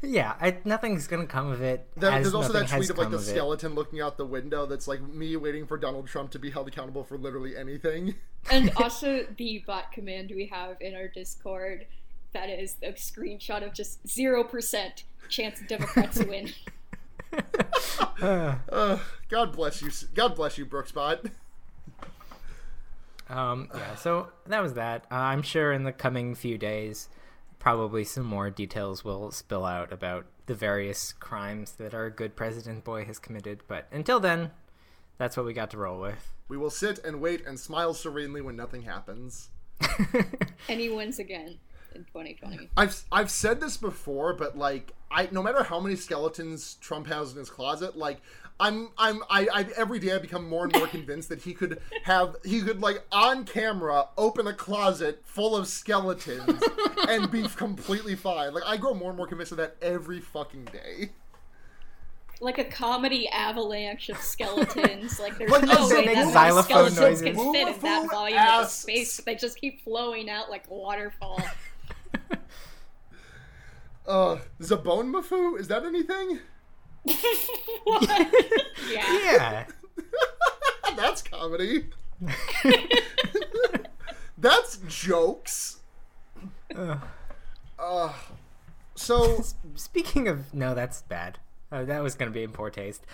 [0.01, 1.87] yeah, I, nothing's gonna come of it.
[1.95, 3.25] There- as there's also that tweet of like the of it.
[3.25, 4.65] skeleton looking out the window.
[4.65, 8.15] That's like me waiting for Donald Trump to be held accountable for literally anything.
[8.49, 11.85] And also the bot command we have in our Discord
[12.33, 16.51] that is a screenshot of just zero percent chance of Democrats win.
[18.21, 18.97] Uh,
[19.29, 19.89] God bless you.
[20.13, 21.29] God bless you, Brookspot.
[23.29, 25.05] Um, yeah, so that was that.
[25.11, 27.09] Uh, I'm sure in the coming few days,
[27.59, 32.83] probably some more details will spill out about the various crimes that our good President
[32.83, 33.61] Boy has committed.
[33.67, 34.51] But until then,
[35.17, 36.33] that's what we got to roll with.
[36.47, 39.49] We will sit and wait and smile serenely when nothing happens.
[40.67, 41.57] And he wins again
[41.95, 42.69] in 2020.
[42.77, 47.31] I've I've said this before, but like I no matter how many skeletons Trump has
[47.31, 48.21] in his closet, like
[48.59, 51.81] I'm I'm I, I every day I become more and more convinced that he could
[52.03, 56.61] have he could like on camera open a closet full of skeletons
[57.07, 58.53] and be completely fine.
[58.53, 61.11] Like I grow more and more convinced of that every fucking day.
[62.41, 65.19] Like a comedy avalanche of skeletons.
[65.19, 67.21] Like there's Like, no way that xylophone skeletons noises.
[67.21, 69.17] can fit in that volume of space.
[69.17, 71.41] They just keep flowing out like a waterfall.
[74.07, 76.39] Uh Zabone Mafu, is that anything?
[77.83, 78.09] what?
[78.89, 79.19] Yeah.
[79.23, 79.65] Yeah.
[80.95, 81.85] That's comedy.
[84.37, 85.79] That's jokes.
[87.77, 88.13] Uh,
[88.95, 89.43] so
[89.75, 91.39] Speaking of, no, that's bad.
[91.71, 93.05] Uh, that was going to be in poor taste.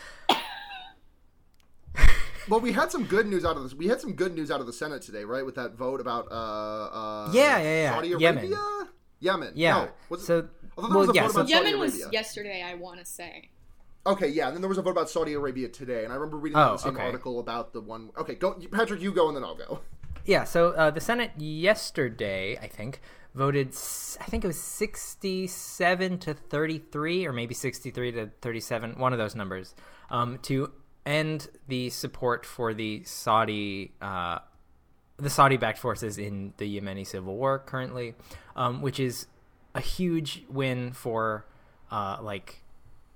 [2.47, 3.73] well, we had some good news out of this.
[3.73, 5.45] We had some good news out of the Senate today, right?
[5.45, 7.93] With that vote about uh, uh Yeah, yeah, yeah.
[7.93, 8.37] Saudi Yemen.
[8.37, 8.87] Arabia,
[9.19, 9.51] Yemen.
[9.55, 9.73] Yeah.
[9.73, 11.27] No, was it- so, I thought there well, was a yeah.
[11.27, 13.49] So, about Saudi Yemen was yesterday, I want to say.
[14.07, 16.37] Okay, yeah, and then there was a vote about Saudi Arabia today, and I remember
[16.37, 17.03] reading Oh, the same okay.
[17.05, 18.11] article about the one.
[18.17, 19.01] Okay, go, Patrick.
[19.01, 19.79] You go, and then I'll go.
[20.25, 20.43] yeah.
[20.43, 23.01] So uh, the Senate yesterday, I think,
[23.33, 23.69] voted.
[24.21, 28.99] I think it was sixty-seven to thirty-three, or maybe sixty-three to thirty-seven.
[28.99, 29.73] One of those numbers
[30.11, 30.71] um, to
[31.05, 33.91] end the support for the Saudi.
[34.01, 34.39] Uh,
[35.17, 38.13] the Saudi-backed forces in the Yemeni civil war currently,
[38.55, 39.27] um, which is
[39.73, 41.45] a huge win for
[41.89, 42.61] uh, like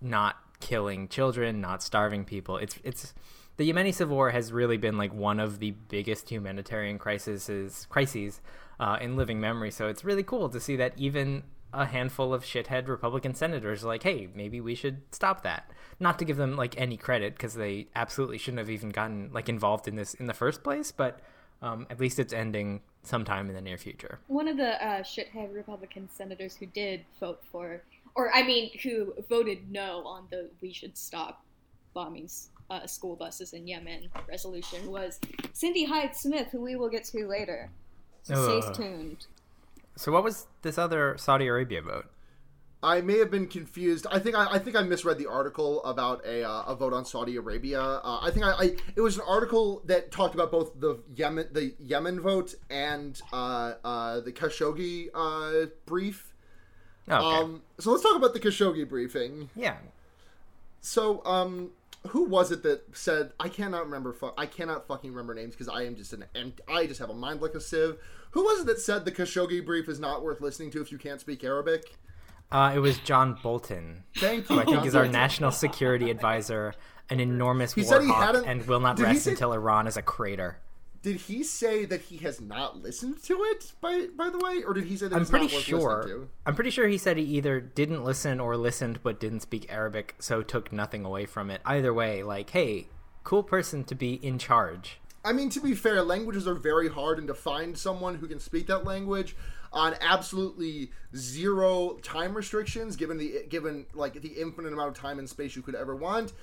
[0.01, 2.57] not killing children, not starving people.
[2.57, 3.13] It's it's
[3.57, 8.41] the Yemeni civil war has really been like one of the biggest humanitarian crises crises
[8.79, 9.71] uh, in living memory.
[9.71, 11.43] So it's really cool to see that even
[11.73, 15.69] a handful of shithead Republican senators are like, hey, maybe we should stop that.
[15.99, 19.49] Not to give them like any credit because they absolutely shouldn't have even gotten like
[19.49, 21.19] involved in this in the first place, but
[21.61, 24.19] um, at least it's ending sometime in the near future.
[24.27, 27.81] One of the uh, shithead Republican senators who did vote for,
[28.19, 31.45] or I mean, who voted no on the "we should stop
[31.93, 32.29] bombing
[32.69, 35.19] uh, school buses in Yemen" resolution was
[35.53, 37.69] Cindy Hyde Smith, who we will get to later.
[38.23, 39.25] So stay tuned.
[39.95, 42.07] So what was this other Saudi Arabia vote?
[42.81, 44.05] I may have been confused.
[44.09, 47.03] I think I, I think I misread the article about a, uh, a vote on
[47.05, 47.81] Saudi Arabia.
[47.81, 48.63] Uh, I think I, I
[48.95, 53.73] it was an article that talked about both the Yemen the Yemen vote and uh,
[53.83, 56.28] uh, the Khashoggi uh, brief.
[57.09, 57.25] Okay.
[57.25, 59.49] Um, so let's talk about the Khashoggi briefing.
[59.55, 59.77] yeah.
[60.81, 61.71] So, um,
[62.07, 64.13] who was it that said I cannot remember?
[64.13, 66.23] Fu- I cannot fucking remember names because I am just an
[66.67, 67.97] I just have a mind like a sieve.
[68.31, 70.97] Who was it that said the Khashoggi brief is not worth listening to if you
[70.97, 71.95] can't speak Arabic?
[72.51, 74.55] Uh, it was John Bolton, Thank you.
[74.55, 76.73] who I think is our national security advisor,
[77.09, 78.03] an enormous He war said
[78.41, 80.57] he and will not did rest until Iran is a crater.
[81.01, 83.71] Did he say that he has not listened to it?
[83.79, 85.97] By by the way, or did he say that I'm pretty sure.
[85.97, 86.29] listening to?
[86.45, 90.15] I'm pretty sure he said he either didn't listen or listened but didn't speak Arabic,
[90.19, 91.61] so took nothing away from it.
[91.65, 92.87] Either way, like, hey,
[93.23, 94.99] cool person to be in charge.
[95.23, 98.39] I mean, to be fair, languages are very hard, and to find someone who can
[98.39, 99.35] speak that language
[99.71, 105.29] on absolutely zero time restrictions, given the given like the infinite amount of time and
[105.29, 106.33] space you could ever want,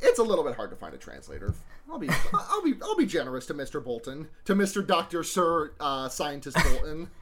[0.00, 1.54] it's a little bit hard to find a translator.
[1.90, 3.82] I'll be, I'll be, I'll be generous to Mr.
[3.82, 4.86] Bolton, to Mr.
[4.86, 7.10] Doctor Sir uh, Scientist Bolton.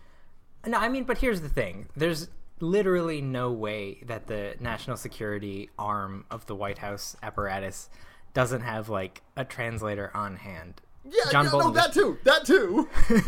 [0.69, 1.87] No, I mean, but here's the thing.
[1.97, 7.89] There's literally no way that the national security arm of the White House apparatus
[8.35, 10.81] doesn't have like a translator on hand.
[11.05, 12.89] Yeah, John yeah, Bolton no, that too, that too.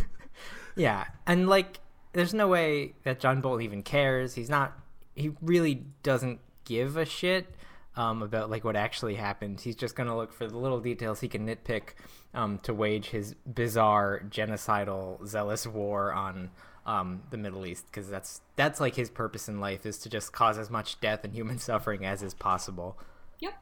[0.78, 1.80] Yeah, and like,
[2.12, 4.34] there's no way that John Bolton even cares.
[4.34, 4.78] He's not.
[5.16, 7.52] He really doesn't give a shit
[7.98, 9.60] um, about like what actually happened.
[9.60, 11.94] He's just gonna look for the little details he can nitpick
[12.32, 16.50] um, to wage his bizarre genocidal zealous war on
[16.86, 20.32] um, the Middle East because that's that's like his purpose in life is to just
[20.32, 22.96] cause as much death and human suffering as is possible.
[23.40, 23.54] Yep.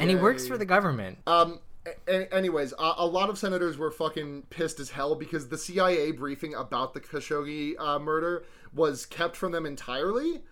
[0.00, 1.18] And he works for the government.
[1.28, 1.60] Um.
[2.08, 6.10] a- anyways, a, a lot of senators were fucking pissed as hell because the CIA
[6.10, 10.42] briefing about the Khashoggi uh, murder was kept from them entirely.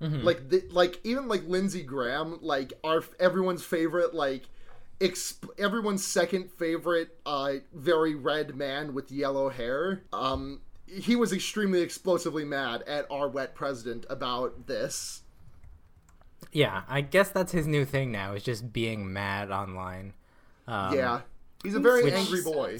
[0.00, 4.42] Like, the, like even like Lindsey Graham, like our everyone's favorite, like
[5.00, 10.02] exp- everyone's second favorite, uh, very red man with yellow hair.
[10.12, 15.22] Um, he was extremely explosively mad at our wet president about this.
[16.52, 20.12] Yeah, I guess that's his new thing now is just being mad online.
[20.68, 21.20] Um, yeah,
[21.62, 22.78] he's a very Which- angry boy.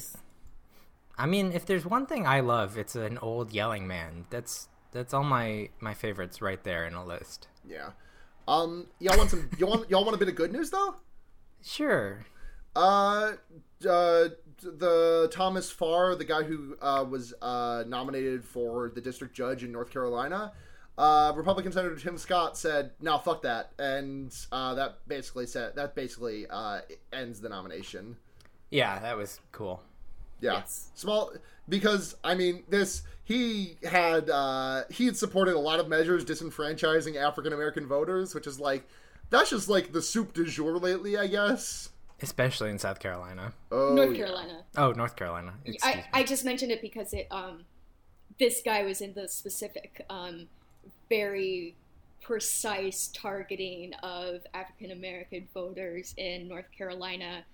[1.19, 4.27] I mean, if there's one thing I love, it's an old yelling man.
[4.29, 7.49] That's that's all my my favorites right there in a list.
[7.69, 7.91] Yeah.
[8.49, 9.51] Um, y'all want some?
[9.59, 10.97] y'all want y'all want a bit of good news though?
[11.63, 12.25] Sure.
[12.75, 13.33] Uh,
[13.89, 14.29] uh,
[14.63, 19.73] the Thomas Farr, the guy who uh, was uh, nominated for the district judge in
[19.73, 20.53] North Carolina,
[20.99, 25.95] uh, Republican Senator Tim Scott said, "No, fuck that," and uh, that basically said that
[25.95, 26.81] basically uh,
[27.13, 28.17] ends the nomination.
[28.71, 29.83] Yeah, that was cool.
[30.41, 30.91] Yeah, Yes.
[30.95, 31.33] small
[31.69, 33.03] because I mean this.
[33.25, 38.47] He had uh, he had supported a lot of measures disenfranchising African American voters, which
[38.47, 38.87] is like
[39.31, 41.91] that's just like the soup du jour lately, I guess.
[42.23, 43.53] Especially in South Carolina.
[43.73, 44.25] Oh, North yeah.
[44.25, 44.65] Carolina.
[44.77, 45.55] Oh, North Carolina.
[45.65, 46.05] Excuse I, me.
[46.13, 47.65] I just mentioned it because it um
[48.39, 50.47] this guy was in the specific um
[51.09, 51.75] very
[52.23, 57.45] precise targeting of African American voters in North Carolina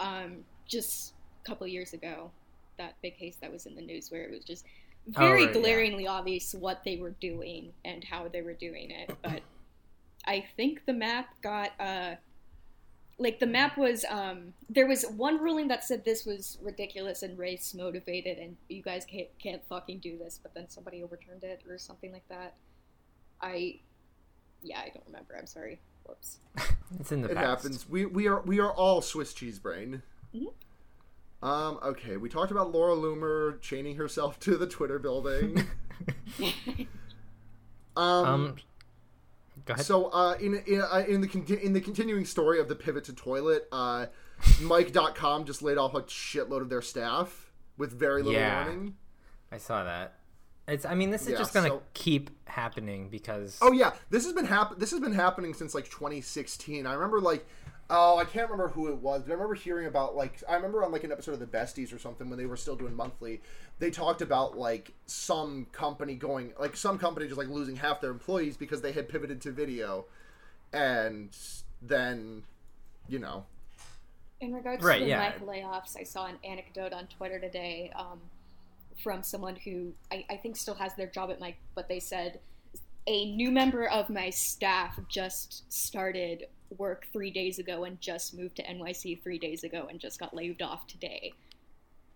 [0.00, 1.15] um just a
[1.46, 2.30] couple years ago
[2.78, 4.64] that big case that was in the news where it was just
[5.14, 5.60] Oh, very right, yeah.
[5.60, 9.40] glaringly obvious what they were doing and how they were doing it but
[10.26, 12.16] I think the map got uh
[13.18, 17.38] like the map was um there was one ruling that said this was ridiculous and
[17.38, 21.62] race motivated and you guys can't can't fucking do this but then somebody overturned it
[21.70, 22.54] or something like that
[23.40, 23.78] i
[24.62, 26.38] yeah i don't remember i'm sorry whoops
[27.00, 27.46] It's in the It past.
[27.62, 27.88] happens.
[27.88, 30.02] We we are we are all Swiss cheese brain.
[30.34, 30.52] Mhm.
[31.46, 31.78] Um.
[31.82, 32.16] Okay.
[32.16, 35.64] We talked about Laura Loomer chaining herself to the Twitter building.
[37.96, 38.06] um.
[38.26, 38.56] Um,
[39.64, 39.86] go ahead.
[39.86, 43.04] so uh, in in, uh, in the conti- in the continuing story of the pivot
[43.04, 44.06] to toilet, uh,
[44.60, 48.64] Mic.com just laid off a shitload of their staff with very little Yeah.
[48.64, 48.96] warning.
[49.52, 50.14] I saw that.
[50.68, 50.84] It's.
[50.84, 53.58] I mean, this is Yeah, just gonna so- keep happening because.
[53.62, 54.78] Oh yeah, this has been happen.
[54.78, 56.86] This has been happening since like 2016.
[56.86, 57.46] I remember like,
[57.88, 60.84] oh, I can't remember who it was, but I remember hearing about like I remember
[60.84, 63.40] on like an episode of the Besties or something when they were still doing monthly.
[63.78, 68.10] They talked about like some company going like some company just like losing half their
[68.10, 70.06] employees because they had pivoted to video,
[70.72, 71.36] and
[71.82, 72.42] then,
[73.08, 73.44] you know,
[74.40, 75.32] in regards Right, to the yeah.
[75.38, 78.20] Mic layoffs i saw an anecdote on twitter today um,
[79.02, 82.40] from someone who I, I think still has their job at Mic but they said
[83.06, 86.46] a new member of my staff just started
[86.76, 90.34] work three days ago and just moved to NYC three days ago and just got
[90.34, 91.32] laid off today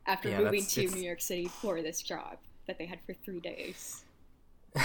[0.07, 3.15] after Yeah, moving to it's- New York City for this job that they had for
[3.15, 4.05] three days.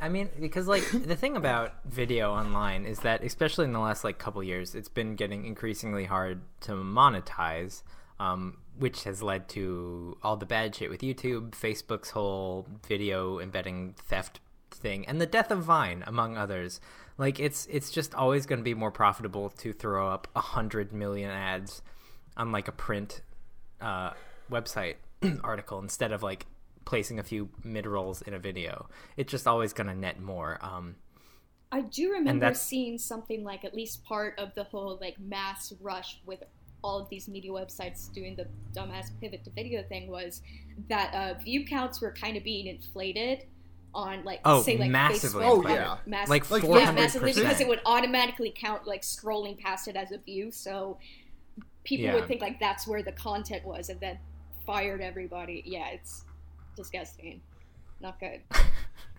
[0.00, 4.04] I mean, because like the thing about video online is that, especially in the last
[4.04, 7.82] like couple years, it's been getting increasingly hard to monetize,
[8.20, 13.94] um, which has led to all the bad shit with YouTube, Facebook's whole video embedding
[13.96, 16.80] theft thing, and the death of Vine, among others.
[17.18, 20.92] Like it's it's just always going to be more profitable to throw up a hundred
[20.92, 21.82] million ads
[22.36, 23.22] on like a print
[23.80, 24.10] uh,
[24.50, 24.96] website
[25.42, 26.46] article instead of like
[26.84, 28.88] placing a few mid rolls in a video.
[29.16, 30.58] It's just always going to net more.
[30.60, 30.96] Um,
[31.72, 36.20] I do remember seeing something like at least part of the whole like mass rush
[36.24, 36.42] with
[36.84, 38.46] all of these media websites doing the
[38.78, 40.42] dumbass pivot to video thing was
[40.88, 43.44] that uh, view counts were kind of being inflated
[43.96, 45.96] on like Oh, say like massively Facebook, Oh, yeah.
[46.06, 49.96] mass- like Like, four yeah, massively because it would automatically count like scrolling past it
[49.96, 50.98] as a view, so
[51.82, 52.14] people Yeah.
[52.14, 54.18] would think like that's where the content was, and then
[54.66, 55.62] fired everybody.
[55.64, 56.24] Yeah, it's
[56.76, 57.40] disgusting,
[58.00, 58.40] not good.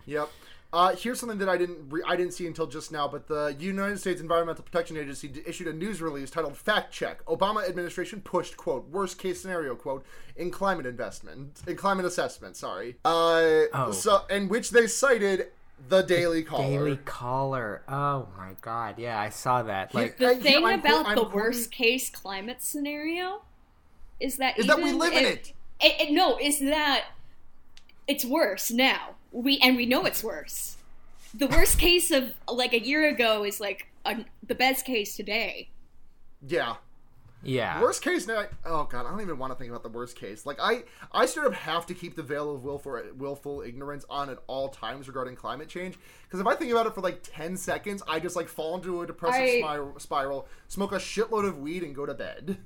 [0.06, 0.30] Yep.
[0.70, 3.56] Uh, here's something that I didn't re- I didn't see until just now, but the
[3.58, 8.20] United States Environmental Protection Agency d- issued a news release titled "Fact Check: Obama Administration
[8.20, 10.04] pushed quote worst case scenario quote
[10.36, 12.96] in climate investment in climate assessment." Sorry.
[13.02, 13.92] Uh, Oh.
[13.92, 15.48] so in which they cited
[15.88, 16.66] the Daily Caller.
[16.66, 17.82] Daily Caller.
[17.88, 18.98] Oh my god.
[18.98, 19.94] Yeah, I saw that.
[19.94, 23.40] Like, The Uh, thing I'm about quote- I'm the quoting- worst case climate scenario
[24.20, 25.54] is that Is that we even live in it.
[25.80, 27.06] it, it- No, is that
[28.06, 29.14] it's worse now.
[29.32, 30.76] We and we know it's worse.
[31.34, 35.68] The worst case of like a year ago is like a, the best case today.
[36.46, 36.76] Yeah.
[37.42, 37.82] yeah.
[37.82, 38.46] Worst case now.
[38.64, 40.46] Oh god, I don't even want to think about the worst case.
[40.46, 44.30] Like I, I sort of have to keep the veil of willful willful ignorance on
[44.30, 45.98] at all times regarding climate change.
[46.24, 49.02] Because if I think about it for like ten seconds, I just like fall into
[49.02, 52.58] a depressive I- spiral, spiral, smoke a shitload of weed, and go to bed.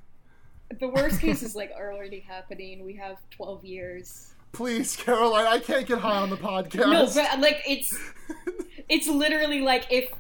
[0.79, 2.85] The worst case is like already happening.
[2.85, 4.32] We have twelve years.
[4.53, 6.91] Please, Caroline, I can't get high on the podcast.
[6.91, 7.97] No, but like it's
[8.89, 10.11] it's literally like if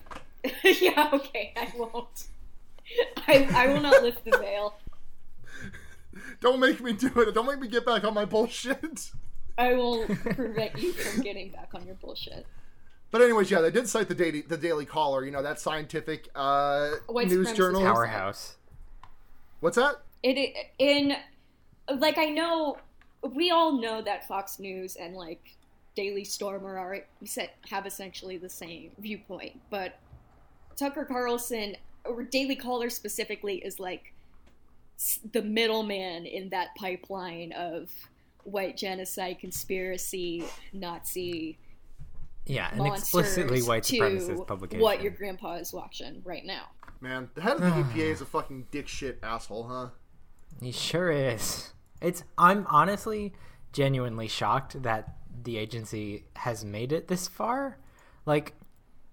[0.82, 2.24] yeah okay I won't.
[3.28, 4.74] I I will not lift the veil.
[6.40, 7.34] don't make me do it.
[7.34, 9.10] Don't make me get back on my bullshit.
[9.58, 12.46] I will prevent you from getting back on your bullshit.
[13.10, 15.24] But anyways, yeah, they did cite the Daily, the Daily Caller.
[15.24, 17.82] You know that scientific uh, White news supremacist journal.
[17.82, 18.56] Powerhouse.
[19.60, 19.96] What's that?
[20.22, 21.14] It in
[21.98, 22.78] like I know
[23.22, 25.56] we all know that Fox News and like
[25.94, 26.98] Daily Stormer are
[27.68, 29.98] have essentially the same viewpoint, but
[30.76, 34.12] Tucker Carlson or Daily Caller specifically is like
[35.32, 37.90] the middleman in that pipeline of
[38.44, 41.58] white genocide conspiracy Nazi
[42.46, 44.82] Yeah, and explicitly white supremacist publication.
[44.82, 46.64] what your grandpa is watching right now.
[47.00, 47.66] Man, the head of the
[48.00, 49.88] EPA is a fucking dick shit asshole, huh?
[50.60, 51.72] He sure is.
[52.02, 52.24] It's.
[52.36, 53.32] I'm honestly
[53.72, 57.78] genuinely shocked that the agency has made it this far.
[58.26, 58.54] Like,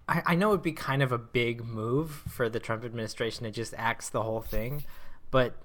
[0.07, 3.51] I, I know it'd be kind of a big move for the Trump administration to
[3.51, 4.83] just axe the whole thing,
[5.31, 5.55] but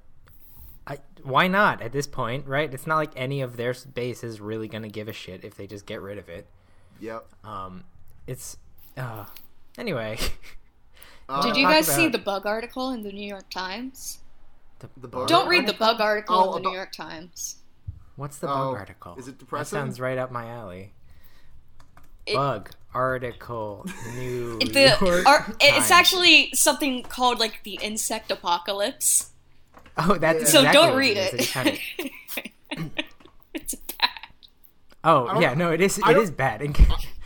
[0.86, 2.72] I, why not at this point, right?
[2.72, 5.56] It's not like any of their base is really going to give a shit if
[5.56, 6.46] they just get rid of it.
[7.00, 7.26] Yep.
[7.44, 7.84] Um,
[8.26, 8.56] it's.
[8.96, 9.24] Uh,
[9.78, 10.18] anyway.
[11.26, 14.18] Uh, Did you talk guys see the bug article in the New York Times?
[14.78, 15.28] The bug?
[15.28, 17.56] Don't read the bug article Oh, in the New York Times.
[18.16, 19.16] What's the Oh, bug article?
[19.18, 19.76] is it depressing?
[19.78, 20.92] That sounds right up my alley.
[22.26, 23.86] It- bug article.
[24.14, 29.30] New The York ar- it's actually something called like the insect apocalypse.
[29.96, 31.34] Oh, that's So exactly don't read it.
[31.34, 31.34] is.
[31.34, 31.40] it.
[31.40, 32.90] It's kind of-
[33.54, 34.10] it's bad.
[35.04, 36.00] oh, yeah, no, it is.
[36.02, 36.62] I It don't- is bad.
[36.62, 36.74] In,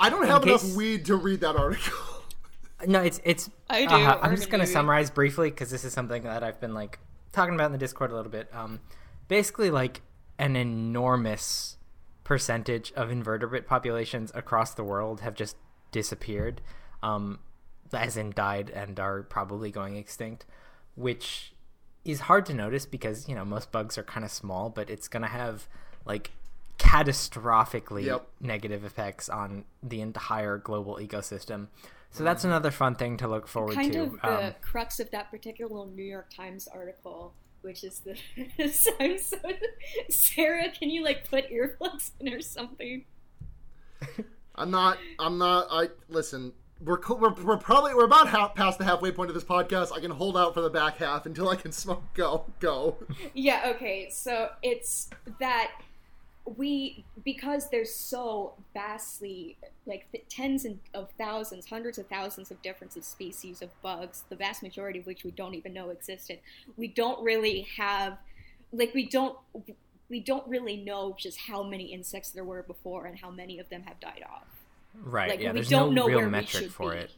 [0.01, 1.97] I don't in have case- enough weed to read that article.
[2.87, 3.51] No, it's it's.
[3.69, 3.95] I do.
[3.95, 4.73] uh, I'm just gonna gonna do it.
[4.73, 7.01] summarize briefly because this is something that I've been like
[7.33, 8.49] talking about in the Discord a little bit.
[8.55, 8.81] Um,
[9.29, 10.03] basically, like
[10.39, 11.77] an enormous
[12.25, 15.57] percentage of invertebrate populations across the world have just
[15.93, 16.61] disappeared,
[17.03, 17.39] um,
[17.93, 20.45] as in died and are probably going extinct,
[20.95, 21.55] which
[22.05, 25.09] is hard to notice because you know most bugs are kind of small, but it's
[25.09, 25.67] gonna have
[26.05, 26.31] like
[26.79, 28.27] catastrophically Yep.
[28.41, 31.69] negative effects on the entire global ecosystem.
[32.11, 33.99] So that's another fun thing to look forward kind to.
[33.99, 38.17] Kind of the Um, crux of that particular New York Times article, which is the
[39.01, 39.37] I'm so
[40.09, 43.05] Sarah, can you like put earplugs in or something?
[44.55, 44.99] I'm not.
[45.19, 45.69] I'm not.
[45.71, 46.53] I listen.
[46.81, 49.93] We're co- we're, we're probably we're about half past the halfway point of this podcast.
[49.93, 52.03] I can hold out for the back half until I can smoke.
[52.15, 52.97] Go go.
[53.35, 54.09] Yeah, okay.
[54.11, 55.73] So it's that
[56.57, 63.63] we because there's so vastly like tens of thousands, hundreds of thousands of different species
[63.63, 66.39] of bugs, the vast majority of which we don't even know existed.
[66.77, 68.19] We don't really have
[68.73, 69.37] like we don't
[70.09, 73.69] we don't really know just how many insects there were before and how many of
[73.69, 74.47] them have died off.
[74.95, 75.31] right?
[75.31, 76.99] Like yeah, we there's don't no know real where we metric should for be.
[76.99, 77.13] it.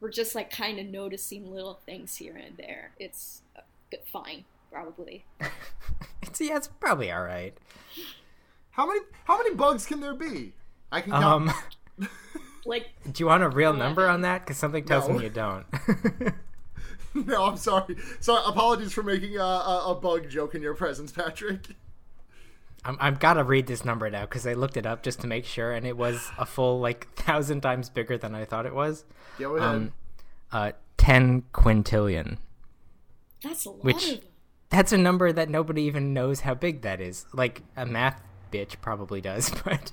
[0.00, 2.90] We're just like kind of noticing little things here and there.
[2.98, 3.60] It's uh,
[4.12, 5.24] fine, probably.
[6.22, 7.54] It's yeah, it's probably all right.
[8.72, 10.52] How many how many bugs can there be?
[10.90, 11.50] I can count.
[11.50, 12.08] Um,
[12.64, 14.42] Like do you want a real number on that?
[14.42, 15.14] Because something tells No.
[15.18, 15.66] me you don't.
[17.14, 17.96] no, I'm sorry.
[18.20, 21.66] So apologies for making a, a, a bug joke in your presence, Patrick.
[22.84, 25.26] I'm, I've got to read this number now because I looked it up just to
[25.26, 28.74] make sure, and it was a full like thousand times bigger than I thought it
[28.74, 29.04] was.
[29.40, 29.68] Go ahead.
[29.68, 29.92] Um,
[30.52, 32.38] uh, ten quintillion.
[33.42, 34.20] that's a lot Which- of.
[34.70, 37.26] That's a number that nobody even knows how big that is.
[37.34, 38.22] Like a math
[38.52, 39.90] bitch probably does, but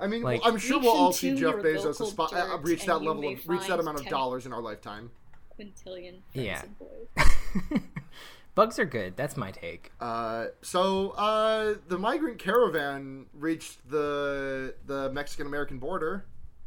[0.00, 3.02] I mean, like- I'm sure we'll all see Jeff Bezos local spot, uh, reach that
[3.02, 5.10] level of reach that amount of dollars in our lifetime.
[5.58, 6.62] quintillion Yeah.
[6.62, 6.76] friends
[7.16, 7.80] and boys.
[8.54, 9.16] bugs are good.
[9.16, 9.92] That's my take.
[10.00, 16.24] Uh, so uh, the migrant caravan reached the the Mexican American border.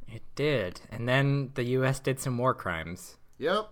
[0.08, 2.00] It did, and then the U.S.
[2.00, 3.18] did some war crimes.
[3.40, 3.70] Yep.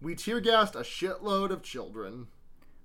[0.00, 2.26] We tear gassed a shitload of children.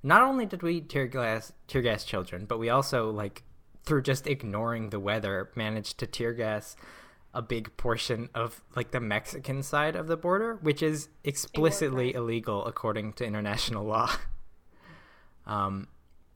[0.04, 3.44] Not only did we tear gas tear gas children, but we also like
[3.84, 6.76] through just ignoring the weather managed to tear gas
[7.34, 12.24] a big portion of like the Mexican side of the border, which is explicitly crime.
[12.24, 14.10] illegal according to international law.
[15.48, 15.88] Um,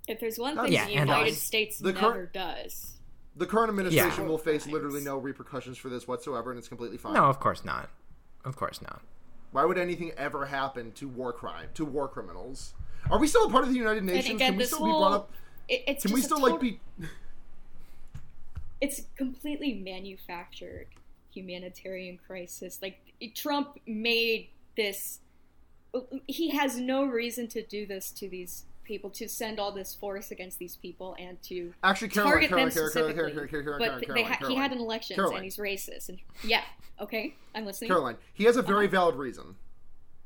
[0.08, 2.98] If there's one thing Yeah, the United us- States the never cur- does,
[3.36, 4.30] The current administration Yeah.
[4.30, 7.14] will face literally no repercussions for this whatsoever, and it's completely fine.
[7.14, 7.90] no, of course not.
[8.44, 9.02] Of course not.
[9.56, 12.74] Why would anything ever happen to war crime to war criminals?
[13.10, 14.36] Are we still a part of the United Nations?
[14.36, 15.32] again, Can we still be brought up?
[15.70, 16.80] it, it's Can we still total- like be?
[18.82, 20.88] It's completely manufactured
[21.34, 22.80] humanitarian crisis.
[22.82, 22.98] Like
[23.34, 25.20] Trump made this.
[26.28, 30.32] He has no reason to do this to these people to send all this force
[30.32, 33.50] against these people and to Actually, Caroline, target Caroline, them Caroline, Caroline, specifically.
[33.50, 35.36] Caroline, Caroline, but Caroline, they Caroline, he had an election Caroline.
[35.38, 36.10] and he's racist.
[36.10, 36.62] And yeah,
[37.02, 37.90] okay, I'm listening.
[37.90, 39.56] Caroline, he has a very valid reason.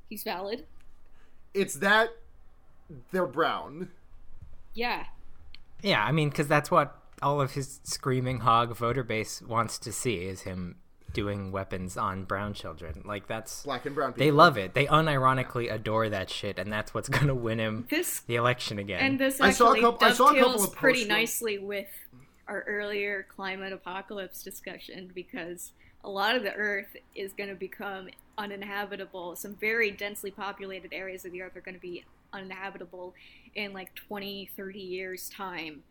[0.10, 0.66] He's valid.
[1.54, 2.10] It's that
[3.12, 3.90] they're brown.
[4.74, 5.06] Yeah,
[5.82, 9.92] Yeah, I mean, because that's what all of his screaming hog voter base wants to
[9.92, 10.76] see is him
[11.14, 13.04] doing weapons on brown children.
[13.06, 14.26] Like that's Black and brown people.
[14.26, 14.74] they love it.
[14.74, 19.00] They unironically adore that shit, and that's what's gonna win him this the election again.
[19.02, 21.58] and this I saw a actually couple- I saw a couple dovetails of pretty nicely
[21.58, 21.88] with
[22.48, 25.72] our earlier climate apocalypse discussion because
[26.04, 28.08] a lot of the Earth is going to become
[28.38, 29.36] uninhabitable.
[29.36, 33.14] Some very densely populated areas of the Earth are going to be uninhabitable
[33.56, 35.84] in like 20, 30 years time.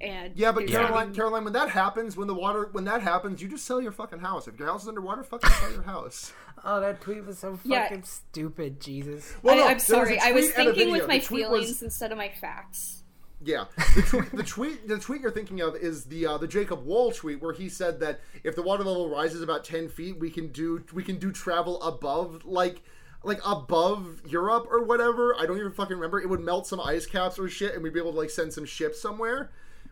[0.00, 0.80] And Yeah, but there's Yeah.
[0.86, 3.80] Caroline, gonna Caroline, when that happens, when the water, when that happens, you just sell
[3.80, 4.48] your fucking house.
[4.48, 6.32] If your house is underwater, fucking sell your house.
[6.64, 7.82] oh, that tweet was so Yeah.
[7.84, 8.80] fucking stupid.
[8.80, 9.34] Jesus.
[9.42, 10.18] Well, no, I, there am was sorry.
[10.18, 12.30] I was tweet and a thinking with my The tweet was- feelings instead of my
[12.40, 12.96] facts.
[13.42, 13.64] Yeah,
[13.96, 17.10] the tweet, the tweet, the tweet you're thinking of is the uh, the Jacob Wohl
[17.10, 20.48] tweet where he said that if the water level rises about ten feet, we can
[20.48, 22.82] do we can do travel above like
[23.24, 25.34] like above Europe or whatever.
[25.38, 26.20] I don't even fucking remember.
[26.20, 28.52] It would melt some ice caps or shit, and we'd be able to like send
[28.52, 29.50] some ships somewhere,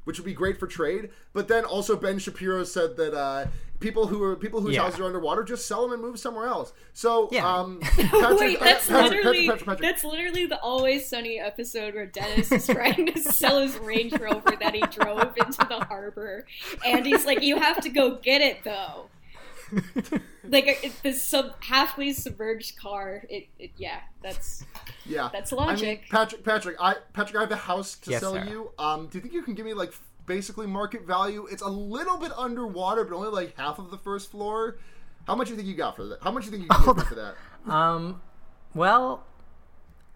[0.08, 1.10] which would be great for trade.
[1.34, 3.46] But then also Ben Shapiro said that uh,
[3.78, 4.84] people who are people whose Yeah.
[4.84, 6.72] houses are underwater just sell them and move somewhere else.
[6.94, 7.46] So Yeah.
[7.46, 9.80] um, Patrick, Wait, uh, that's Patrick, literally Patrick, Patrick, Patrick.
[9.82, 14.56] that's literally the Always Sunny episode where Dennis is trying to sell his Range Rover
[14.58, 16.46] that he drove into the harbor,
[16.86, 19.10] and he's like, "You have to go get it, though."
[20.48, 23.24] like it, this sub halfway submerged car.
[23.28, 24.64] It, it yeah, that's
[25.04, 26.04] Yeah, that's I mean, logic.
[26.10, 28.44] Patrick, Patrick, I Patrick, I have a house to Yes, sell sir.
[28.48, 28.70] you.
[28.78, 29.92] Um, do you think you can give me like
[30.26, 31.46] basically market value?
[31.50, 34.78] It's a little bit underwater, but only like half of the first floor.
[35.26, 36.22] How much do you think you got for that?
[36.22, 37.34] How much do you think you can get for that?
[37.70, 38.22] Um,
[38.74, 39.24] well,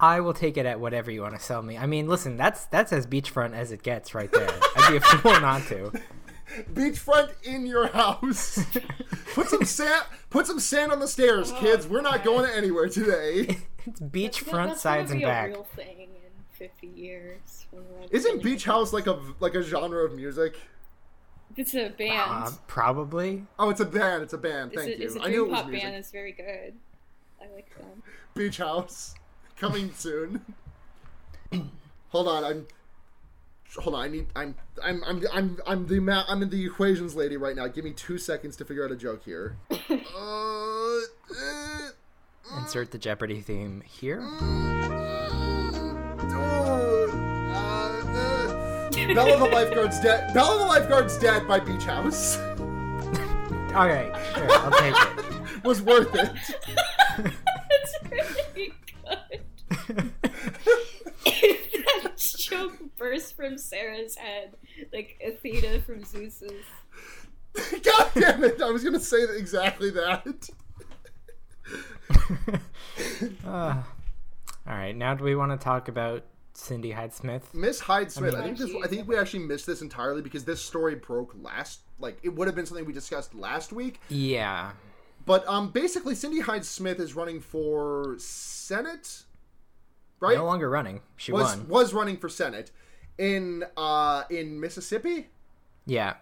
[0.00, 1.76] I will take it at whatever you want to sell me.
[1.76, 4.48] I mean, listen, that's that's as beachfront as it gets right there.
[4.76, 5.92] I'd be a fool not to.
[6.72, 8.64] Beachfront in your house.
[9.34, 10.04] put some sand.
[10.30, 11.86] Put some sand on the stairs, kids.
[11.86, 13.58] We're not going anywhere today.
[13.84, 15.46] It's beachfront, sides, gonna and back.
[15.48, 16.08] A real thing in
[16.52, 17.66] fifty years.
[17.72, 20.54] when we're Isn't beach house like a like a genre of music?
[21.56, 22.30] It's a band.
[22.30, 23.44] Uh, probably.
[23.58, 24.22] Oh, it's a band.
[24.22, 24.70] It's a band.
[24.72, 25.20] it's Thank a, it's you.
[25.20, 25.82] a I knew dream it was pop music.
[25.82, 25.96] band.
[25.96, 26.74] It's very good.
[27.40, 28.04] I like them.
[28.36, 29.16] Beach house
[29.56, 30.44] coming soon.
[32.10, 32.66] hold on, I'm.
[33.78, 34.26] Hold on, I need.
[34.36, 34.54] I'm.
[34.82, 35.02] I'm.
[35.04, 35.22] I'm.
[35.32, 35.58] I'm.
[35.66, 36.00] I'm the.
[36.00, 37.68] Ma- I'm in the equations lady right now.
[37.68, 39.56] Give me two seconds to figure out a joke here.
[39.70, 39.76] uh,
[40.18, 40.98] uh,
[42.58, 44.20] Insert the Jeopardy theme here.
[44.22, 44.28] oh,
[47.54, 50.34] uh, uh, Bella the lifeguard's dead.
[50.34, 52.36] Bella the lifeguard's dead by Beach House
[53.74, 55.64] All right, sure, I'll take it.
[55.64, 56.30] was worth it.
[57.70, 58.74] it's really
[59.06, 60.12] good.
[61.24, 64.54] that joke burst from Sarah's head,
[64.92, 66.52] like Athena from Zeus's.
[67.82, 68.62] God damn it!
[68.62, 70.48] I was gonna say exactly that.
[73.44, 73.84] Uh, all
[74.66, 76.24] right, now do we want to talk about
[76.54, 77.52] Cindy Hyde Smith?
[77.52, 78.34] Miss Hyde Smith.
[78.34, 78.84] I, mean- think this.
[78.84, 81.80] I think we actually missed this entirely because this story broke last.
[81.98, 84.00] Like it would have been something we discussed last week.
[84.08, 84.72] Yeah.
[85.24, 89.24] But um, basically, Cindy Hyde Smith is running for Senate,
[90.20, 90.36] right?
[90.36, 91.00] No longer running.
[91.16, 91.68] She was won.
[91.68, 92.70] was running for Senate
[93.18, 95.28] in uh in Mississippi.
[95.86, 96.14] Yeah.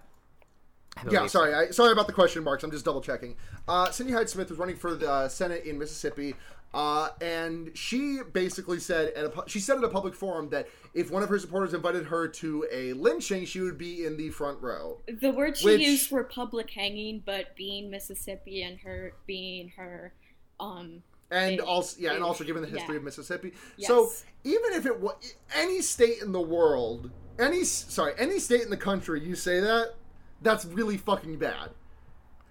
[1.08, 2.62] Yeah, sorry, I, sorry about the question marks.
[2.62, 3.36] I'm just double checking.
[3.66, 6.34] Uh, Cindy Hyde Smith was running for the uh, Senate in Mississippi,
[6.74, 11.10] uh, and she basically said at a, she said at a public forum that if
[11.10, 14.60] one of her supporters invited her to a lynching, she would be in the front
[14.60, 15.00] row.
[15.20, 20.12] The words she Which- used were public hanging, but being Mississippi and her being her,
[20.58, 22.98] um, and It- also yeah, and also given the history yeah.
[22.98, 23.52] of Mississippi.
[23.78, 24.10] So
[24.44, 25.14] even if it was
[25.54, 29.94] any state in the world, any sorry, any state in the country, you say that,
[30.42, 31.70] that's really fucking bad.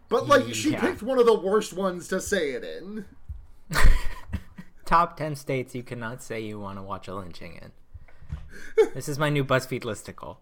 [0.07, 3.05] But like, she picked one of the worst ones to say it in.
[4.85, 7.71] Top 10 states you cannot say you want to watch a lynching in.
[8.95, 10.37] this is my new BuzzFeed listicle.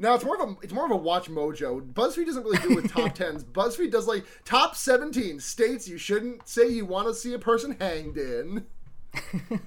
[0.00, 1.92] Now it's more of a it's more of a watch mojo.
[1.92, 3.44] BuzzFeed doesn't really do with top tens.
[3.44, 7.76] BuzzFeed does like top seventeen states you shouldn't say you want to see a person
[7.78, 8.66] hanged in.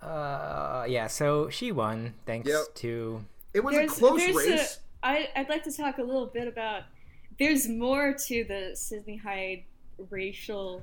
[0.00, 2.74] Uh, yeah, so she won thanks Yep.
[2.76, 3.24] to.
[3.52, 4.78] It was there's, a close race.
[5.02, 6.84] A, I, I'd like to talk a little bit about.
[7.38, 9.64] There's more to the Cindy Hyde
[10.08, 10.82] racially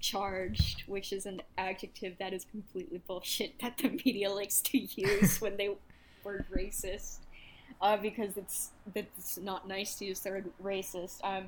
[0.00, 5.40] charged, which is an adjective that is completely bullshit that the media likes to use
[5.40, 5.70] when they
[6.28, 7.18] word racist,
[7.80, 11.16] uh, because it's it's not nice to use the word racist.
[11.24, 11.44] Um,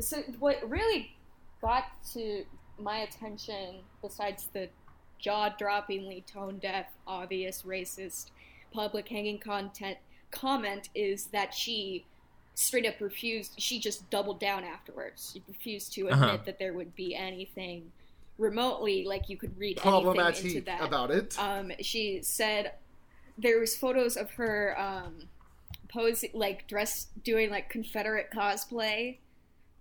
[0.00, 1.14] so what really
[1.60, 2.44] got to
[2.78, 4.68] my attention, besides the
[5.18, 8.30] jaw-droppingly tone-deaf, obvious racist
[8.72, 9.96] public hanging content
[10.30, 12.04] comment is that she
[12.54, 16.38] straight up refused she just doubled down afterwards she refused to admit Uh-huh.
[16.46, 17.92] that there would be anything
[18.38, 21.38] remotely like you could read anything into Problematic that about it.
[21.38, 22.72] um, she said
[23.38, 25.28] there was photos of her um,
[25.88, 29.18] posing like dressed doing like confederate cosplay.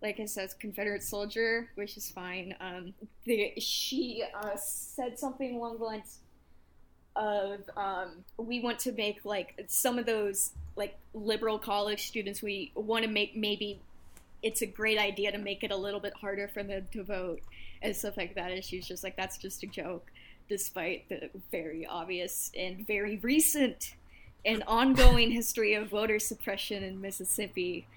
[0.01, 2.55] Like it says confederate soldier which is fine.
[2.59, 2.93] Um,
[3.25, 6.19] the, she uh, said something along the lines
[7.15, 12.71] of um, we want to make like some of those like liberal college students we
[12.73, 13.81] want to make maybe
[14.41, 17.41] it's a great idea to make it a little bit harder for them to vote
[17.81, 18.51] and stuff like that.
[18.51, 20.11] And she's just like that's just a joke
[20.51, 23.95] despite the very obvious and very recent
[24.45, 27.87] and ongoing history of voter suppression in Mississippi.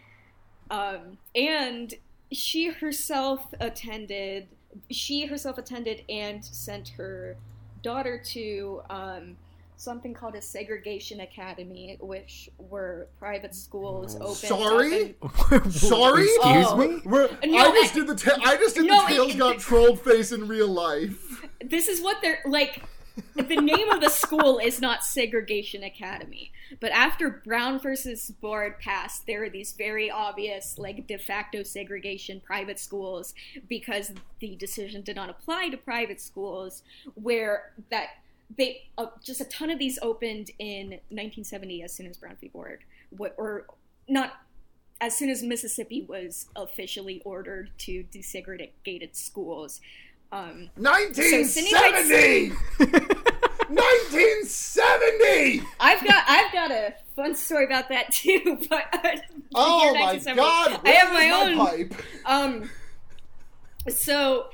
[0.70, 1.92] Um, and
[2.30, 4.46] she herself attended,
[4.88, 7.36] she herself attended and sent her
[7.82, 9.36] daughter to um,
[9.76, 14.24] something called a segregation academy, which were private schools oh.
[14.26, 14.34] open.
[14.34, 15.14] Sorry?
[15.70, 16.22] Sorry?
[16.24, 16.76] Excuse Oh.
[16.76, 17.00] me?
[17.04, 19.38] We're, No, I just I- did the ta- I just did No, the tails it-
[19.38, 21.44] got trolled face in real life.
[21.64, 22.82] this is what they're like
[23.36, 26.50] the name of the school is not segregation academy
[26.80, 32.40] but after brown versus board passed there are these very obvious like de facto segregation
[32.44, 33.32] private schools
[33.68, 36.82] because the decision did not apply to private schools
[37.14, 38.08] where that
[38.56, 42.48] they uh, just a ton of these opened in 1970 as soon as brown v
[42.48, 42.80] board
[43.10, 43.66] What- or
[44.08, 44.34] not
[45.00, 48.70] as soon as Mississippi was officially ordered to desegregate
[49.02, 49.80] its schools.
[50.32, 52.50] Um, 1970.
[54.12, 55.62] 1970.
[55.80, 58.58] I've got I've got a fun story about that too.
[58.70, 59.16] But uh,
[59.54, 60.80] Oh my god!
[60.84, 61.88] I have where's my own.
[61.88, 61.94] pipe?
[62.24, 62.70] Um,
[63.88, 64.46] so,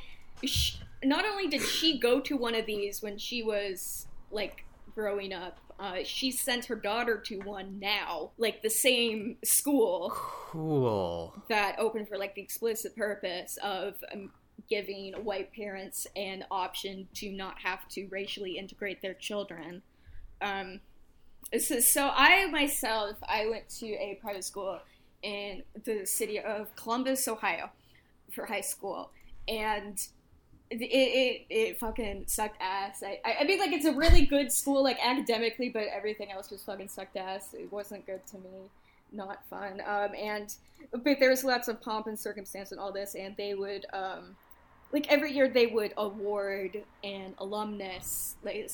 [0.44, 5.32] sh- not only did she go to one of these when she was like growing
[5.32, 11.34] up, uh, she sent her daughter to one now, like the same school Cool.
[11.48, 14.30] that opened for like the explicit purpose of um,
[14.68, 19.80] giving white parents an option to not have to racially integrate their children.
[20.42, 20.80] Um,
[21.58, 24.80] so, so I myself, I went to a private school
[25.22, 27.70] in the city of Columbus, Ohio,
[28.32, 29.10] for high school,
[29.48, 29.98] and
[30.70, 33.02] it it, it fucking sucked ass.
[33.04, 36.48] I, I I mean, like it's a really good school, like academically, but everything else
[36.48, 37.54] just fucking sucked ass.
[37.54, 38.70] It wasn't good to me,
[39.12, 39.82] not fun.
[39.86, 40.54] Um, and
[40.92, 44.36] but there was lots of pomp and circumstance and all this, and they would um,
[44.92, 48.70] like every year they would award an alumnus like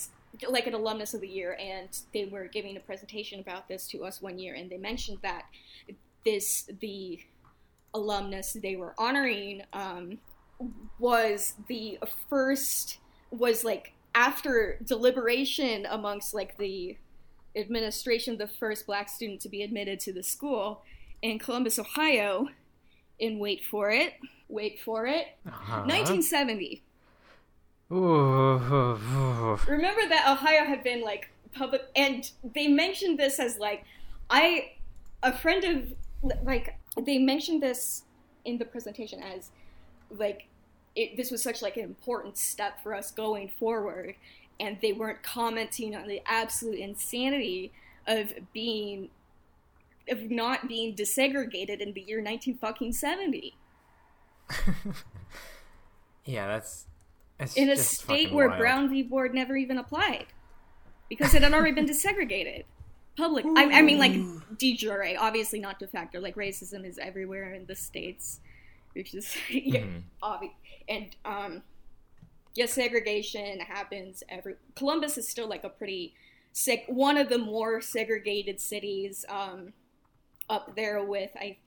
[0.49, 4.05] like an alumnus of the year, and they were giving a presentation about this to
[4.05, 5.45] us one year, and they mentioned that
[6.25, 7.21] this the
[7.95, 10.19] alumnus they were honoring um,
[10.99, 11.99] was the
[12.31, 12.99] first
[13.31, 16.97] was like after deliberation amongst like the
[17.55, 20.83] administration the first black student to be admitted to the school
[21.23, 22.49] in Columbus, Ohio.
[23.19, 24.13] In wait for it,
[24.49, 25.85] wait for it, Uh-huh.
[25.87, 26.83] 1970.
[27.93, 28.59] Ooh.
[29.69, 33.85] Remember that Ohio had been like public, and they mentioned this as like,
[34.29, 34.73] I,
[35.23, 35.95] a friend of,
[36.45, 38.03] like, they mentioned this
[38.45, 39.51] in the presentation as,
[40.11, 40.47] like,
[40.95, 44.15] it, this was such like an important step for us going forward,
[44.59, 47.73] and they weren't commenting on the absolute insanity
[48.07, 49.11] of being,
[50.09, 53.55] of not being desegregated in the year 19 fucking 70
[56.25, 56.87] yeah, that's.
[57.39, 58.59] It's in a just state where wild.
[58.59, 59.03] Brown v.
[59.03, 60.27] Board never even applied
[61.09, 62.65] because it had already been desegregated.
[63.17, 66.21] Public, I, I mean, like de jure, obviously not de facto.
[66.21, 68.41] Like racism is everywhere in the states,
[68.97, 70.03] which is yeah, Mhm.
[70.23, 70.53] obvious.
[70.89, 71.63] And um,
[72.55, 74.55] yes, segregation happens every.
[74.75, 76.15] Columbus is still like a pretty
[76.53, 79.73] sick, one of the more segregated cities um,
[80.49, 81.05] up there.
[81.05, 81.59] With I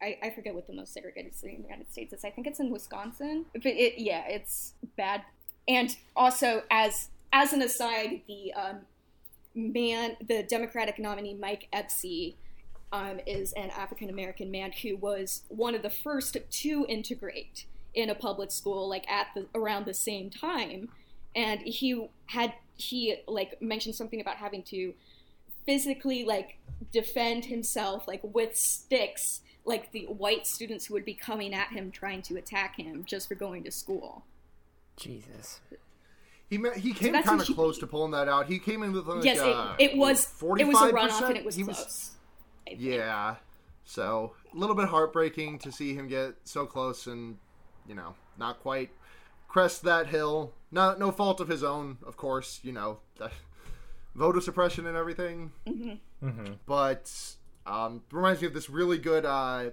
[0.00, 2.24] I, I forget what the most segregated city in the United States is.
[2.24, 3.46] I think it's in Wisconsin.
[3.52, 5.22] But it, yeah, it's bad.
[5.68, 8.78] And also, as as an aside, the um,
[9.54, 12.36] man, the Democratic nominee Mike Espy,
[12.92, 17.64] um, is an African American man who was one of the first to integrate
[17.94, 20.88] in a public school, like at the around the same time,
[21.34, 24.94] and he had he like mentioned something about having to
[25.64, 26.58] physically like
[26.90, 31.90] defend himself like with sticks like the white students who would be coming at him
[31.90, 34.24] trying to attack him just for going to school.
[34.96, 35.60] Jesus.
[36.50, 38.46] He ma- he came that's kind what of he- close to pulling that out.
[38.46, 40.24] He came in with like yes, uh, it, it was
[40.58, 40.92] it was a 45%?
[40.92, 41.76] runoff and it was He close.
[41.76, 42.21] I think.
[42.70, 43.36] Yeah.
[43.84, 47.36] So a little bit heartbreaking to see him get so close and
[47.86, 48.90] you know not quite
[49.48, 50.52] crest that hill.
[50.70, 52.60] No no fault of his own, of course.
[52.62, 53.32] You know that
[54.14, 55.52] voter suppression and everything.
[55.66, 56.52] Mm-hmm.
[56.66, 57.10] But
[57.66, 59.24] um, reminds me of this really good.
[59.24, 59.70] Uh,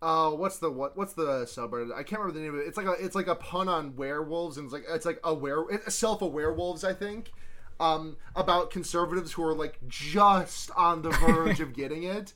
[0.00, 0.96] uh, what's the what?
[0.96, 1.92] What's the subreddit?
[1.94, 2.66] I can't remember the name of it.
[2.66, 5.32] It's like a it's like a pun on werewolves, and it's like it's like a
[5.32, 7.32] were it's self-aware wolves, I think.
[7.80, 12.32] Um, about conservatives who are like just on the verge of getting it.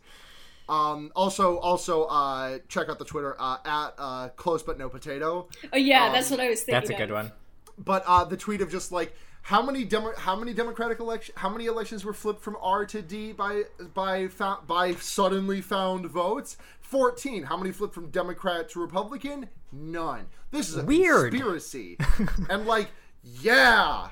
[0.69, 5.49] Um, also, also, uh, check out the Twitter uh, at uh, close but no potato.
[5.73, 6.75] Oh yeah, Um, that's what I was thinking.
[6.75, 6.99] That's a of.
[6.99, 7.33] good one.
[7.79, 11.49] But uh, the tweet of just like how many Demo- how many Democratic election how
[11.49, 13.63] many elections were flipped from R to D by
[13.95, 16.57] by fou- by suddenly found votes?
[16.81, 17.45] Fourteen.
[17.45, 19.49] How many flipped from Democrat to Republican?
[19.71, 20.27] None.
[20.51, 21.31] This is a Weird.
[21.33, 21.97] conspiracy.
[22.51, 22.89] and like,
[23.23, 24.09] yeah,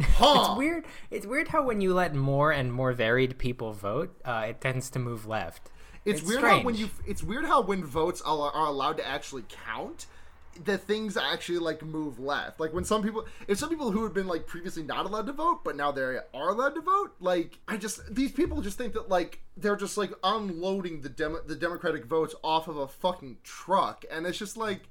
[0.00, 0.40] huh?
[0.40, 0.84] It's weird.
[1.10, 4.90] It's weird how when you let more and more varied people vote, uh, it tends
[4.90, 5.70] to move left.
[6.04, 9.06] It's, It's weird how when you it's weird how when votes are, are allowed to
[9.06, 10.06] actually count,
[10.64, 12.60] the things actually like move left.
[12.60, 15.32] Like when some people, if some people who had been like previously not allowed to
[15.32, 18.94] vote, but now they are allowed to vote, like I just these people just think
[18.94, 23.38] that like they're just like unloading the dem- the Democratic votes off of a fucking
[23.42, 24.88] truck, and it's just like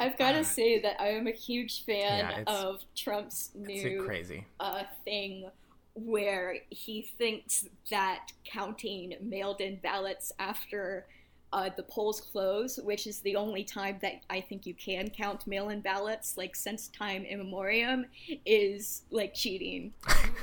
[0.00, 4.44] I've got to say that I am a huge fan Yeah, of Trump's new crazy.
[4.60, 5.50] uh, thing
[5.94, 11.06] where he thinks that counting mailed-in ballots after
[11.52, 15.46] uh, the polls close, which is the only time that I think you can count
[15.46, 18.06] mail-in ballots, like since time immemorium,
[18.44, 19.92] is like cheating.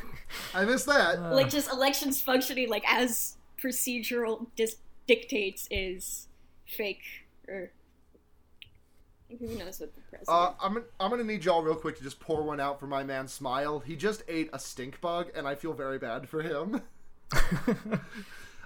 [0.55, 1.17] I missed that.
[1.19, 1.35] Uh.
[1.35, 6.27] like just elections functioning like as procedural dis- dictates is
[6.65, 7.03] fake
[7.49, 7.71] or
[9.39, 10.27] who knows what the president.
[10.29, 12.87] Uh, I'm gonna- I'm gonna need y'all real quick to just pour one out for
[12.87, 13.79] my man Smile.
[13.79, 16.81] He just ate a stink bug, and I feel very bad for him.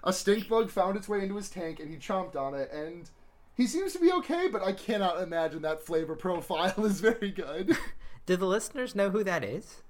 [0.04, 3.10] a stink bug found its way into his tank, and he chomped on it, and
[3.56, 4.48] he seems to be okay.
[4.48, 7.78] But I cannot imagine that flavor profile is very good.
[8.26, 9.84] Did the listeners know who that is?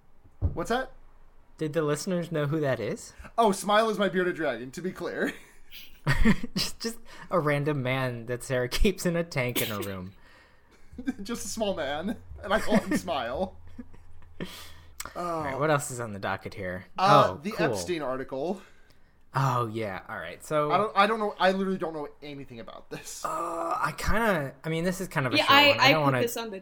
[0.53, 0.91] What's that?
[1.57, 3.13] Did the listeners know who that is?
[3.37, 4.71] Oh, Smile is my bearded dragon.
[4.71, 5.33] To be clear.
[6.55, 6.97] just, just
[7.31, 10.11] a random man that Sarah keeps in a tank in a room.
[11.23, 13.55] just a small man, and I call him Smile.
[15.15, 16.85] All right, what else is on the docket here?
[16.97, 17.67] Uh, oh, the cool.
[17.67, 18.61] Epstein article.
[19.33, 19.99] Oh yeah.
[20.09, 20.43] All right.
[20.43, 20.91] So I don't.
[20.95, 21.35] I don't know.
[21.39, 23.23] I literally don't know anything about this.
[23.25, 24.53] uh, I kind of.
[24.63, 25.79] I mean, this is kind of a yeah, short I, one.
[25.79, 26.39] I I don't put want this to.
[26.41, 26.61] on the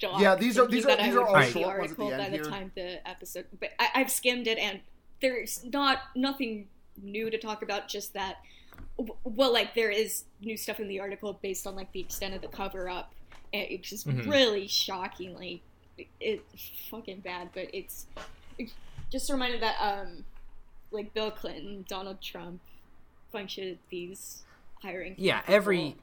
[0.00, 0.20] doc.
[0.20, 2.18] Yeah, these are- these are- these are all read the short ones at the end
[2.18, 2.44] by the here.
[2.44, 3.46] time the episode.
[3.58, 4.80] But I, I've skimmed it, and
[5.20, 6.66] there's not nothing
[7.00, 7.86] new to talk about.
[7.88, 8.38] Just that,
[9.24, 12.42] well, like there is new stuff in the article based on like the extent of
[12.42, 13.14] the cover up,
[13.52, 14.28] and it's just Mhm.
[14.30, 15.62] really shockingly,
[16.20, 17.50] it's fucking bad.
[17.54, 18.06] But it's,
[18.58, 18.72] it's
[19.10, 20.24] just a reminder that um,
[20.90, 22.60] like Bill Clinton, Donald Trump,
[23.32, 24.42] bunch of these
[24.82, 25.14] hiring.
[25.18, 25.96] Yeah, every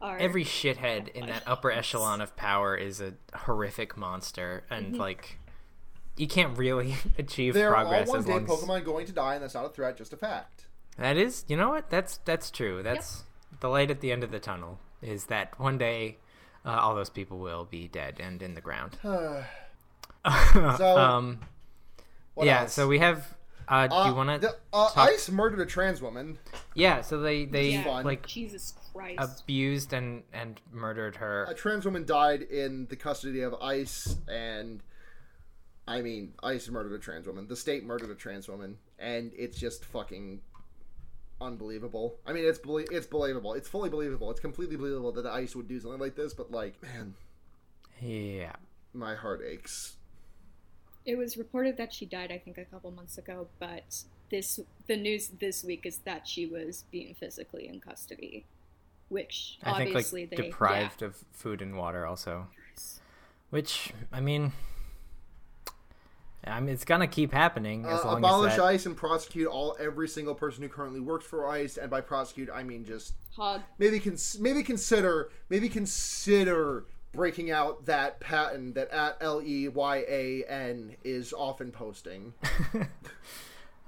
[0.00, 4.96] are every shithead in that upper echelon of power is a horrific monster, and Mm-hmm.
[5.00, 5.38] like
[6.16, 9.12] you can't really achieve They're all progress one as day long as Pokemon going to
[9.12, 10.66] die, and that's not a threat, just a fact.
[10.98, 11.44] that is.
[11.48, 11.88] You know what?
[11.90, 12.82] That's that's true.
[12.82, 13.24] That's
[13.60, 14.78] the light at the end of the tunnel.
[15.00, 16.18] Is that one day
[16.64, 18.98] uh, all those people will be dead and in the ground.
[20.24, 21.40] So, um,
[22.34, 22.62] What yeah.
[22.62, 22.72] else?
[22.72, 23.26] So we have.
[23.68, 24.54] Uh, do Uh, you want to?
[24.72, 26.38] uh, Ice murdered a trans woman.
[26.74, 27.00] Yeah.
[27.00, 28.02] So they they Yeah.
[28.04, 29.42] Like Jesus Christ.
[29.42, 31.44] abused and and murdered her.
[31.48, 34.82] A trans woman died in the custody of Ice, and
[35.88, 37.46] I mean, Ice murdered a trans woman.
[37.48, 40.40] The state murdered a trans woman, and it's just fucking
[41.42, 42.18] unbelievable.
[42.26, 43.54] I mean, it's belie- it's believable.
[43.54, 44.30] It's fully believable.
[44.30, 46.34] It's completely believable that the Ice would do something like this.
[46.34, 47.14] But like, man,
[48.00, 48.56] Yeah.
[48.94, 49.96] my heart aches.
[51.04, 54.96] It was reported that she died, I think, a couple months ago, but this the
[54.96, 58.44] news this week is that she was being physically in custody,
[59.08, 62.46] which I think obviously like they deprived of food and water also.
[63.50, 64.52] Which I mean,
[66.46, 68.64] I mean it's gonna keep happening as Uh, long abolish as that.
[68.64, 72.48] ICE and prosecute all every single person who currently works for ICE, and by prosecute
[72.52, 73.60] I mean just hog.
[73.78, 79.96] maybe cons- maybe consider maybe consider breaking out that patent that at L E Y
[80.08, 82.34] A N is often posting.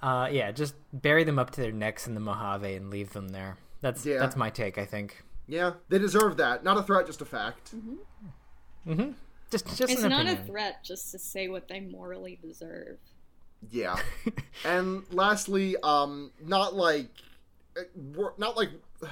[0.03, 3.29] Uh, yeah, just bury them up to their necks in the Mojave and leave them
[3.29, 3.57] there.
[3.81, 4.19] That's Yeah.
[4.19, 4.77] that's my take.
[4.77, 5.23] I think.
[5.47, 6.63] Yeah, they deserve that.
[6.63, 7.75] Not a threat, just a fact.
[8.87, 9.13] Mm-hmm.
[9.51, 10.43] Just just It's an not opinion.
[10.43, 12.99] a threat just to say what they morally deserve.
[13.71, 13.97] Yeah.
[14.65, 17.09] and lastly, um, not like,
[17.79, 18.71] uh, we're- not like.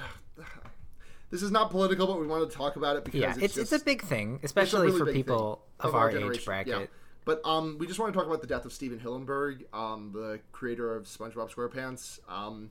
[1.29, 3.55] This is not political, but we want to talk about it because yeah, it's, it's
[3.55, 6.43] just, it's a big thing, especially really for people of, our, age generation.
[6.45, 6.79] bracket.
[6.79, 6.85] Yeah.
[7.25, 10.41] But um, we just want to talk about the death of Stephen Hillenburg, um, the
[10.51, 12.19] creator of SpongeBob SquarePants.
[12.29, 12.69] Um,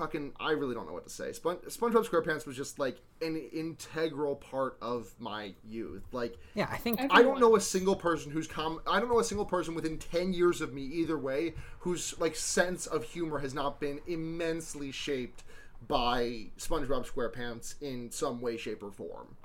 [0.00, 1.32] fucking, I really don't know what to say.
[1.32, 6.02] Spon- SpongeBob SquarePants was just like an integral part of my youth.
[6.12, 8.80] Like, Yeah, I think Every- I don't know a single person who's com.
[8.86, 12.34] I don't know a single person within ten years of me either way whose like
[12.34, 15.44] sense of humor has not been immensely shaped
[15.86, 19.36] by SpongeBob SquarePants in some way, shape, or form.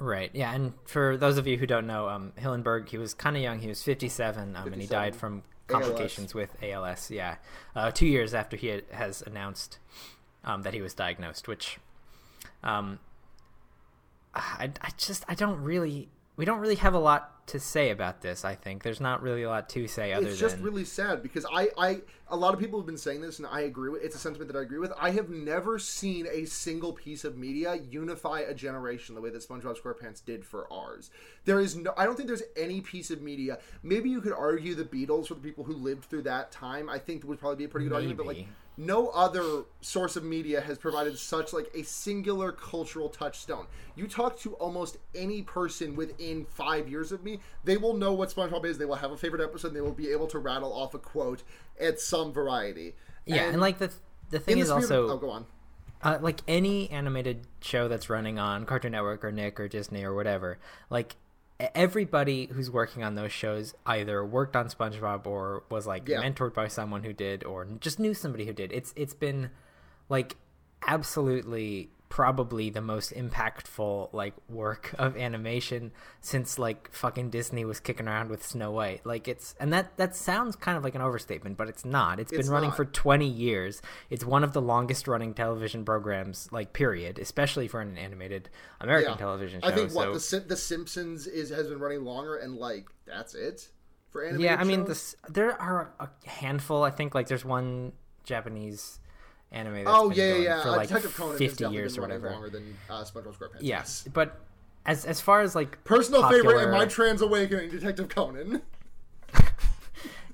[0.00, 0.30] Right.
[0.32, 3.42] Yeah, and for those of you who don't know, um, Hillenburg, he was kind of
[3.42, 3.58] young.
[3.58, 7.10] He was 57, um, and he died from complications with ALS.
[7.10, 7.36] Yeah,
[7.76, 9.78] uh, two years after he had, has announced
[10.44, 11.46] um, that he was diagnosed.
[11.46, 11.78] Which,
[12.64, 12.98] um,
[14.34, 18.20] I, I just I don't really we don't really have a lot to say about
[18.20, 18.44] this.
[18.44, 21.22] I think there's not really a lot to say other it's than just really sad
[21.22, 24.02] because I, I a lot of people have been saying this and I agree with
[24.02, 24.92] it's a sentiment that I agree with.
[24.98, 29.46] I have never seen a single piece of media unify a generation the way that
[29.46, 31.10] SpongeBob SquarePants did for ours.
[31.44, 33.58] There is no I don't think there's any piece of media.
[33.82, 36.88] Maybe you could argue the Beatles for the people who lived through that time.
[36.88, 38.48] I think would probably be a pretty good argument, but like Maybe.
[38.78, 43.66] No other source of media has provided such like a singular cultural touchstone.
[43.96, 48.30] You talk to almost any person within five years of me, they will know what
[48.30, 48.78] SpongeBob is.
[48.78, 49.68] They will have a favorite episode.
[49.68, 51.42] And they will be able to rattle off a quote
[51.80, 52.94] at some variety.
[53.26, 53.90] yeah, and, like the
[54.30, 55.46] the thing in the is also of, oh, go on.
[56.04, 60.14] uh, like any animated show that's running on Cartoon Network or Nick or Disney or
[60.14, 60.58] whatever,
[60.88, 61.16] like
[61.74, 66.22] everybody who's working on those shows either worked on SpongeBob or was like Yeah.
[66.22, 68.72] mentored by someone who did or just knew somebody who did.
[68.72, 69.50] It's it's been
[70.08, 70.36] like
[70.86, 78.08] absolutely probably the most impactful like work of animation since like fucking Disney was kicking
[78.08, 79.04] around with Snow White.
[79.04, 82.18] Like it's and that that sounds kind of like an overstatement, but it's not.
[82.20, 82.76] it's been running not.
[82.76, 83.82] for 20 years.
[84.10, 88.48] It's one of the longest running television programs like period, especially for an animated
[88.80, 89.68] American television show.
[89.68, 93.34] I think what so- the the Simpsons is has been running longer, and like that's
[93.34, 93.68] it
[94.10, 94.44] for animated.
[94.44, 94.88] yeah, I mean shows?
[94.88, 97.92] this there are a handful, I think like there's one
[98.24, 99.00] Japanese
[99.52, 102.30] anime Oh yeah, yeah, for like Detective Conan has 50 definitely years or whatever.
[102.30, 103.58] longer than uh, SpongeBob SquarePants.
[103.60, 104.08] Yes.
[104.12, 104.40] but
[104.86, 108.62] as as far as like Personal popular- favorite in my trans awakening, Detective Conan.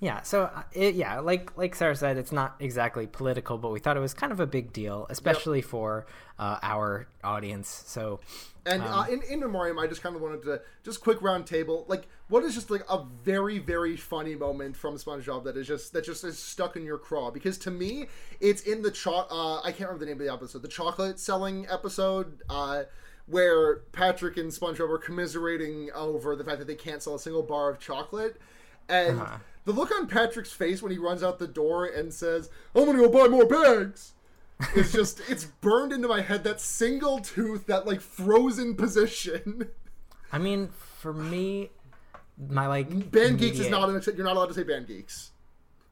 [0.05, 3.81] Yeah, so uh, it, yeah, like like Sarah said, it's not exactly political, but we
[3.81, 6.07] thought it was kind of a big deal, especially for
[6.39, 7.85] uh, our audience.
[7.87, 8.21] So
[8.67, 11.47] And Um, uh, in in memoriam, I just kind of wanted to just quick round
[11.47, 11.87] table.
[11.89, 15.93] Like, what is just like a very very funny moment from SpongeBob that is just
[15.95, 17.31] that just is stuck in your craw?
[17.31, 18.07] Because to me,
[18.41, 21.19] it's in the cho- uh, I can't remember the name of the episode, the chocolate
[21.19, 22.43] selling episode.
[22.51, 22.85] Uh,
[23.27, 27.43] where Patrick and SpongeBob are commiserating over the fact that they can't sell a single
[27.43, 28.39] bar of chocolate,
[28.87, 29.39] and Uh-huh.
[29.65, 32.99] The look on Patrick's face when he runs out the door and says, "I'm gonna
[32.99, 34.13] go buy more bags,"
[34.75, 36.45] is just it's burned into my head.
[36.45, 39.69] That single tooth, that like frozen position.
[40.33, 41.71] I mean, for me,
[42.49, 45.31] my like Band geeks is not an you're not allowed to say band geeks.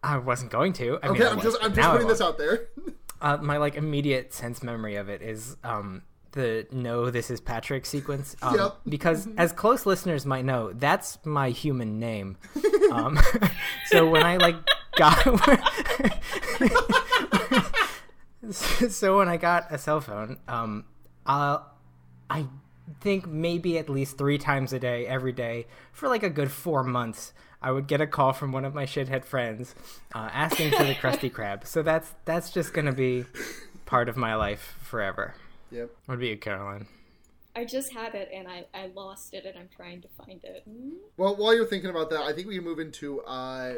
[0.02, 0.98] I wasn't going to.
[1.02, 2.68] I Okay, mean, I'm was, just i'm just putting this out there.
[3.20, 6.02] Uh, my like immediate sense memory of it is um
[6.32, 8.76] the no this is Patrick sequence um, Yep.
[8.88, 12.36] because as close listeners might know that's my human name
[12.92, 13.18] um
[13.86, 14.56] so when I like
[14.96, 15.22] got
[18.50, 20.84] so when I got a cell phone um
[21.26, 22.46] I
[23.00, 26.82] think maybe at least three times a day every day for like a good four
[26.82, 29.74] months I would get a call from one of my shithead friends
[30.14, 31.64] uh, asking for the Krusty Krab.
[31.64, 33.24] So that's that's just gonna be
[33.86, 35.34] part of my life forever.
[35.72, 35.90] Yep.
[36.06, 36.86] What about you, Caroline?
[37.54, 40.66] I just had it and I, I lost it and I'm trying to find it.
[41.16, 43.74] Well, while you're thinking about that, I think we can move into uh,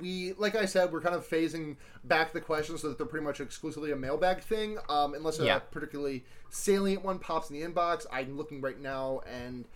[0.00, 3.24] we like I said, we're kind of phasing back the questions so that they're pretty
[3.24, 4.78] much exclusively a mailbag thing.
[4.88, 8.06] Um, unless a particularly salient one pops in the inbox.
[8.10, 9.66] I'm looking right now, and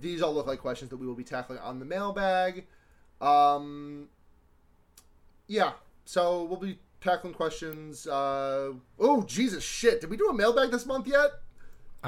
[0.00, 2.66] these all look like questions that we will be tackling on the mailbag.
[3.20, 4.08] Um,
[5.48, 5.72] yeah,
[6.04, 8.06] so we'll be tackling questions.
[8.06, 10.00] Uh, oh Jesus, shit!
[10.00, 11.30] Did we do a mailbag this month yet?
[12.04, 12.06] Uh,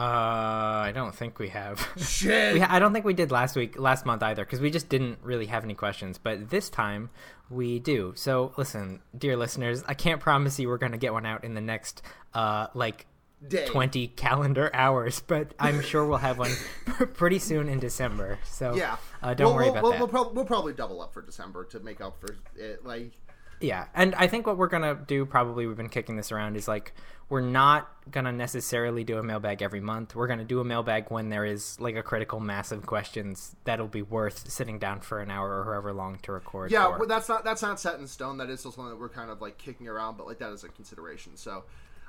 [0.87, 1.85] I don't think we have.
[1.99, 2.55] Shit.
[2.55, 5.19] we I don't think we did last week, last month either, because we just didn't
[5.21, 6.17] really have any questions.
[6.17, 7.11] But this time
[7.51, 8.13] we do.
[8.15, 11.61] So listen, dear listeners, I can't promise you we're gonna get one out in the
[11.61, 12.03] next,
[12.35, 13.07] uh, like
[13.49, 13.67] Day.
[13.67, 16.53] 20 calendar hours, but I'm sure we'll have one
[17.15, 18.39] pretty soon in December.
[18.45, 18.97] So Yeah.
[19.23, 19.99] uh, don't We'll- worry about we'll, that.
[19.99, 22.85] We'll, prob- we'll probably double up for December to make up for it.
[22.85, 23.13] Like,
[23.61, 26.67] Yeah, and I think what we're gonna do probably we've been kicking this around is
[26.67, 26.95] like
[27.29, 30.15] we're not gonna necessarily do a mailbag every month.
[30.15, 33.87] We're gonna do a mailbag when there is like a critical mass of questions that'll
[33.87, 36.71] be worth sitting down for an hour or however long to record.
[36.71, 38.39] yeah, well, that's not that's not set in stone.
[38.39, 40.65] That is still something that we're kind of like kicking around, but like that is
[40.65, 41.37] a consideration.
[41.37, 41.65] So,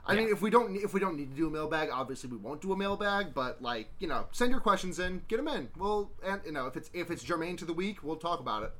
[0.05, 2.37] I mean, if we don't if we don't need to do a mailbag, obviously we
[2.37, 3.33] won't do a mailbag.
[3.33, 5.67] But like, you know, send your questions in, get them in.
[5.77, 8.63] We'll and you know if it's if it's germane to the week, we'll talk about
[8.63, 8.71] it.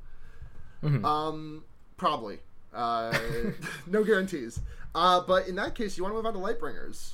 [0.84, 1.06] Mm-hmm.
[1.06, 1.66] Um,
[1.98, 2.40] probably.
[2.74, 3.18] Uh,
[3.88, 4.60] no guarantees.
[4.94, 7.14] Uh, but in that case, you want to move on to Lightbringers.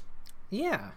[0.49, 0.89] yeah.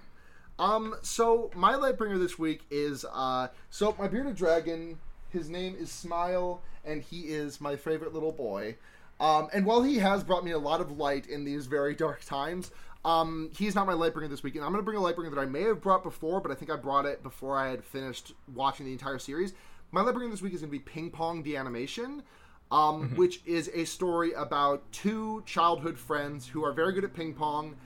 [0.58, 4.98] Um, so my Lightbringer this week is uh, so my bearded dragon.
[5.30, 8.76] His name is Smile, and he is my favorite little boy.
[9.20, 12.24] Um, and while he has brought me a lot of light in these very dark
[12.26, 12.70] times,
[13.04, 14.54] um, he's not my Lightbringer this week.
[14.54, 16.54] And I'm going to bring a Lightbringer that I may have brought before, but I
[16.54, 19.54] think I brought it before I had finished watching the entire series.
[19.92, 22.22] My Lightbringer this week is going to be Ping Pong the Animation,
[22.70, 27.34] um, which is a story about two childhood friends who are very good at ping
[27.34, 27.76] pong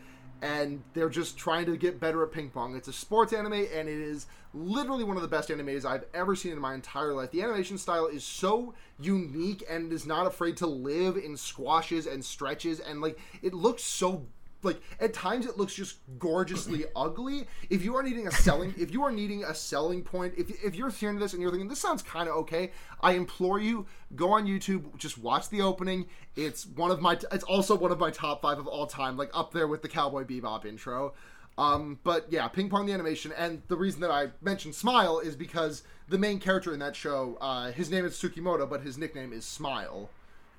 [0.44, 2.76] and they're just trying to get better at ping pong.
[2.76, 6.36] It's a sports anime, and it is literally one of the best animes I've ever
[6.36, 7.30] seen in my entire life.
[7.30, 12.22] The animation style is so unique and is not afraid to live in squashes and
[12.22, 14.26] stretches, and like it looks so
[14.64, 17.46] like at times it looks just gorgeously ugly.
[17.70, 20.74] If you are needing a selling, if you are needing a selling point, if if
[20.74, 23.86] you're hearing this and you're thinking this sounds kind of okay, I implore you
[24.16, 26.06] go on YouTube, just watch the opening.
[26.36, 29.30] It's one of my, it's also one of my top five of all time, like
[29.34, 31.14] up there with the Cowboy Bebop intro.
[31.56, 35.36] Um, but yeah, Ping Pong the animation, and the reason that I mentioned Smile is
[35.36, 39.32] because the main character in that show, uh, his name is Tsukimoto, but his nickname
[39.32, 40.10] is Smile,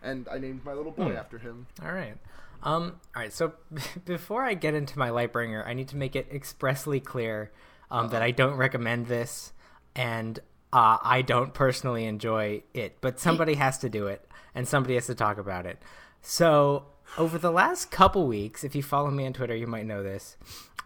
[0.02, 1.68] and I named my little boy after him.
[1.84, 2.16] All right.
[2.64, 3.34] Um, all right.
[3.34, 3.54] So
[4.06, 7.52] before I get into my Lightbringer, I need to make it expressly clear
[7.92, 9.54] um, that I don't recommend this,
[9.96, 10.40] and
[10.74, 12.98] uh, I don't personally enjoy it.
[13.02, 15.82] But somebody has to do it, and somebody has to talk about it.
[16.22, 16.86] So
[17.18, 20.38] over the last couple weeks, if you follow me on Twitter, you might know this.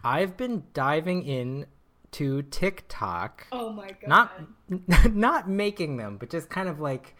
[0.04, 1.66] I've been diving in
[2.12, 3.46] to TikTok.
[3.52, 4.08] Oh my god.
[4.08, 7.16] Not not making them, but just kind of like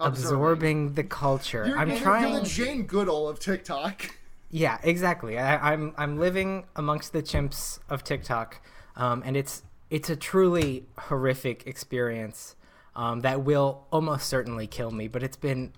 [0.00, 1.66] absorbing the culture.
[1.66, 2.32] You're, I'm you're, trying.
[2.32, 4.14] You're the Jane Goodall of TikTok.
[4.50, 5.38] Yeah, exactly.
[5.38, 8.60] I, I'm I'm living amongst the chimps of TikTok,
[8.96, 12.56] um, and it's it's a truly horrific experience
[12.96, 15.08] um, that will almost certainly kill me.
[15.08, 15.72] But it's been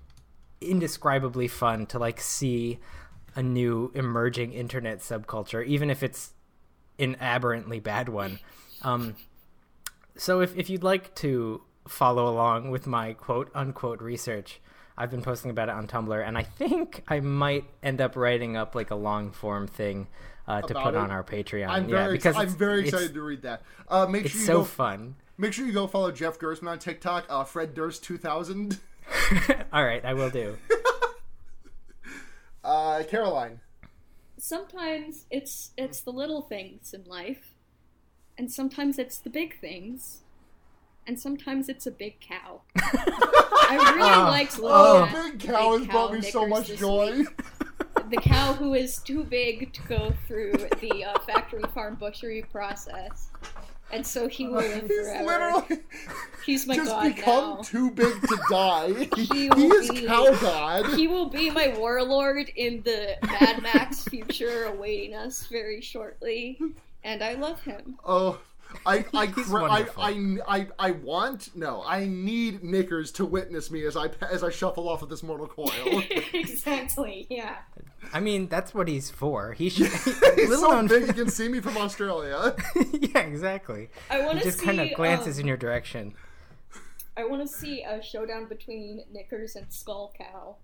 [0.60, 2.78] indescribably fun to like see
[3.34, 6.34] a new emerging internet subculture, even if it's
[6.98, 8.38] an aberrantly bad one.
[8.82, 9.16] Um,
[10.16, 14.60] so if if you'd like to follow along with my quote unquote research.
[14.96, 18.56] I've been posting about it on Tumblr, and I think I might end up writing
[18.56, 20.06] up like a long form thing
[20.46, 20.96] uh, to put it?
[20.96, 21.68] on our Patreon.
[21.68, 23.62] I'm yeah, very, because I'm very excited to read that.
[23.88, 25.14] Uh, make It's sure you so go, fun.
[25.38, 27.26] make sure you go follow Jeff Gersman on TikTok.
[27.28, 28.78] Uh, Fred Durst 2000.
[29.72, 30.56] All right, I will do.
[32.62, 33.60] Uh, Caroline.
[34.38, 37.54] sometimes it's it's the little things in life,
[38.36, 40.20] and sometimes it's the big things,
[41.06, 42.62] and sometimes it's a big cow.
[42.76, 44.24] I really Oh.
[44.30, 47.22] liked looking Oh, at Big Cow has Big brought me so much joy.
[48.10, 53.28] The cow who is too big to go through the uh, factory farm butchery process,
[53.92, 55.24] and so he will live He's forever.
[55.24, 55.82] literally
[56.44, 57.62] He's my just god become now.
[57.62, 59.08] too big to die.
[59.16, 60.94] He he is be- Cow God.
[60.96, 66.58] He will be my warlord in the Mad Max future awaiting us very shortly,
[67.04, 67.96] and I love him.
[68.04, 68.40] Oh,
[68.86, 69.86] I I, He's cra- I.
[69.98, 71.82] I I I want no.
[71.86, 75.46] I need Knickers to witness me as I as I shuffle off of this mortal
[75.48, 76.02] coil.
[76.32, 77.26] exactly.
[77.28, 77.56] Yeah.
[78.12, 79.52] I mean, that's what he's for.
[79.52, 79.86] He should.
[79.88, 82.54] He's little so known big he can see me from Australia.
[82.92, 83.90] yeah, exactly.
[84.10, 84.66] I want to just see.
[84.66, 86.14] kind of glances um, in your direction.
[87.16, 90.56] I want to see a showdown between Knickers and Skull Cow.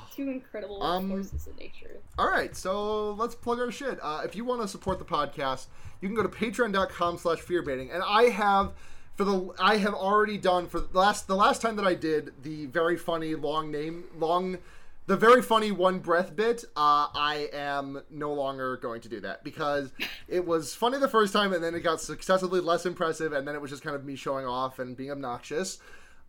[0.14, 1.98] Two incredible Um, forces in nature.
[2.18, 3.98] All right, so let's plug our shit.
[4.02, 5.66] Uh, if you want to support the podcast,
[6.00, 7.92] you can go to patreon.com slash fearbaiting.
[7.92, 8.72] And I have
[9.14, 12.32] for the I have already done for the last the last time that I did
[12.42, 14.58] the very funny long name long
[15.06, 19.42] the very funny one breath bit, uh, I am no longer going to do that
[19.42, 19.92] because
[20.28, 23.54] it was funny the first time and then it got successively less impressive and then
[23.54, 25.78] it was just kind of me showing off and being obnoxious.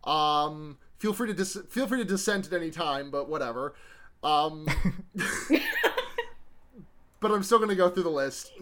[0.02, 3.74] Um, feel free to dis- feel free to dissent at any time, but whatever.
[4.22, 4.66] Um,
[7.20, 8.52] but I'm still going to go through the list.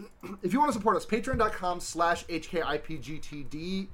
[0.41, 3.87] If you want to support us, patreon.com slash HKIPGTD.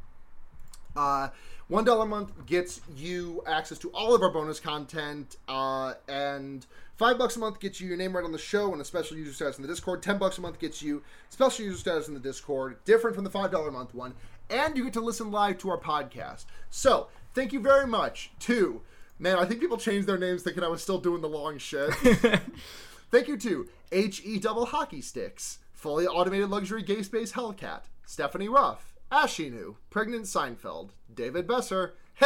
[0.95, 1.27] Uh,
[1.67, 6.65] one dollar a month gets you access to all of our bonus content, uh, and
[6.97, 9.15] five bucks a month gets you your name right on the show and a special
[9.15, 10.01] user status in the Discord.
[10.01, 13.29] Ten bucks a month gets you special user status in the Discord, different from the
[13.29, 14.15] five dollar a month one,
[14.49, 16.45] and you get to listen live to our podcast.
[16.71, 18.31] So thank you very much.
[18.41, 18.81] To
[19.19, 19.37] man.
[19.37, 21.93] I think people changed their names thinking I was still doing the long shit.
[23.11, 28.95] Thank you to HE Double Hockey Sticks, Fully Automated Luxury Gay Space Hellcat, Stephanie Ruff,
[29.11, 31.95] Ashinu, Pregnant Seinfeld, David Besser,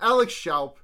[0.00, 0.74] Alex Schaup,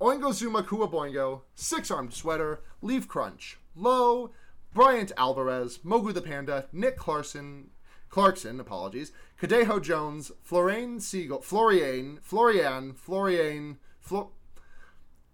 [0.00, 4.30] Oingo Zuma Kua Boingo, Six Armed Sweater, Leaf Crunch, Low,
[4.74, 7.70] Bryant Alvarez, Mogu the Panda, Nick Clarkson,
[8.10, 9.12] Clarkson, apologies,
[9.42, 14.30] Kadejo Jones, Florian Siegel, Florian, Florian, Florian, Flo,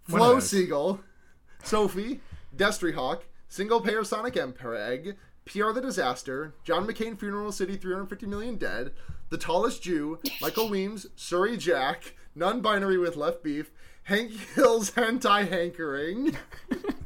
[0.02, 0.40] Flo.
[0.40, 1.00] Siegel,
[1.62, 2.22] Sophie,
[2.56, 8.56] Destry Hawk, Single Payer Sonic Emperor PR the Disaster, John McCain Funeral City 350 Million
[8.56, 8.92] Dead,
[9.28, 13.70] The Tallest Jew, Michael Weems, Surrey Jack, Non Binary with Left Beef,
[14.04, 16.34] Hank Hill's Hentai Hankering,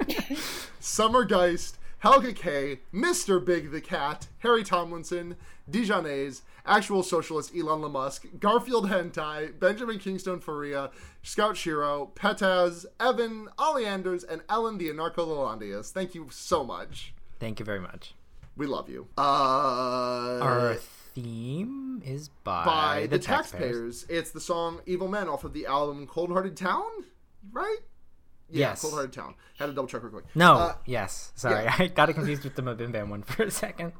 [0.78, 3.42] Summer Geist, Helga K, Mr.
[3.44, 5.36] Big the Cat, Harry Tomlinson,
[5.70, 10.90] Dijonais, Actual Socialist Elon Musk, Garfield Hentai, Benjamin Kingstone Faria,
[11.22, 15.92] Scout Shiro, Petaz, Evan, Ollie Anders, and Ellen the Anarcho Lalandias.
[15.92, 17.14] Thank you so much.
[17.38, 18.14] Thank you very much.
[18.57, 19.07] We love you.
[19.16, 20.74] Uh, Our
[21.14, 24.00] theme is by, by the, taxpayers.
[24.00, 24.07] taxpayers.
[24.09, 26.82] It's the song Evil Men off of the album Cold Hearted Town,
[27.53, 27.78] right?
[28.53, 28.82] Yeah, Yes.
[28.82, 29.34] Cold Hearted Town.
[29.59, 30.24] Had to double check real quick.
[30.34, 31.32] No, Uh, yes.
[31.34, 31.74] Sorry, yeah.
[31.78, 33.92] I got it confused with the Mabim Bam one for a second.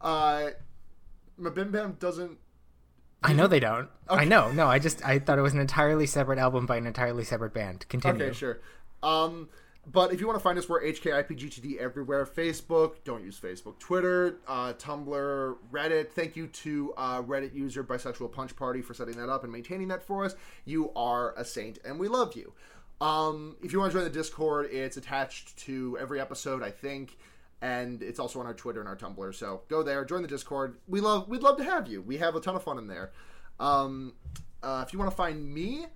[0.00, 0.48] Uh,
[1.40, 2.38] Mabim Bam doesn't
[3.24, 3.88] I know they don't.
[4.08, 4.50] I know.
[4.50, 7.54] No, I just I thought it was an entirely separate album by an entirely separate
[7.54, 7.86] band.
[7.88, 8.24] Continue.
[8.24, 8.60] Okay, sure.
[9.00, 9.48] Um,
[9.86, 12.26] but if you want to find us, we're HKIPGTD everywhere.
[12.26, 13.78] Facebook, don't use Facebook.
[13.78, 16.10] Twitter, uh, Tumblr, Reddit.
[16.10, 19.86] Thank you to uh, Reddit user Bisexual Punch Party for setting that up and maintaining
[19.88, 20.34] that for us.
[20.64, 22.52] You are a saint, and we love you.
[23.02, 27.18] Um, if you want to join the Discord, it's attached to every episode, I think,
[27.60, 29.34] and it's also on our Twitter and our Tumblr.
[29.34, 30.76] So go there, join the Discord.
[30.86, 32.00] We love, we'd love to have you.
[32.00, 33.10] We have a ton of fun in there.
[33.58, 34.14] Um,
[34.62, 35.86] uh, if you want to find me,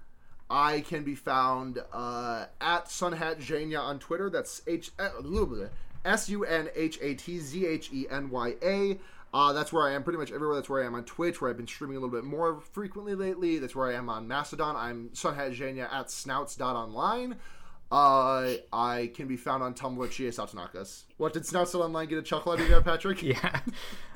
[0.51, 4.29] I can be found uh, at sunhatzhenya on Twitter.
[4.29, 5.11] That's H uh,
[6.05, 8.99] S U N H A T Z H E N Y A.
[9.35, 10.57] Uh, that's where I am pretty much everywhere.
[10.57, 13.14] That's where I am on Twitch, where I've been streaming a little bit more frequently
[13.14, 13.59] lately.
[13.59, 14.77] That's where I am on Mastodon.
[14.77, 17.37] I'm Sunhat at snouts.online.
[17.91, 21.05] Uh, I can be found on Tumblr at Chie Satsunakas.
[21.18, 23.22] What did Snouts.online get a chuckle out of you, Patrick?
[23.22, 23.61] yeah.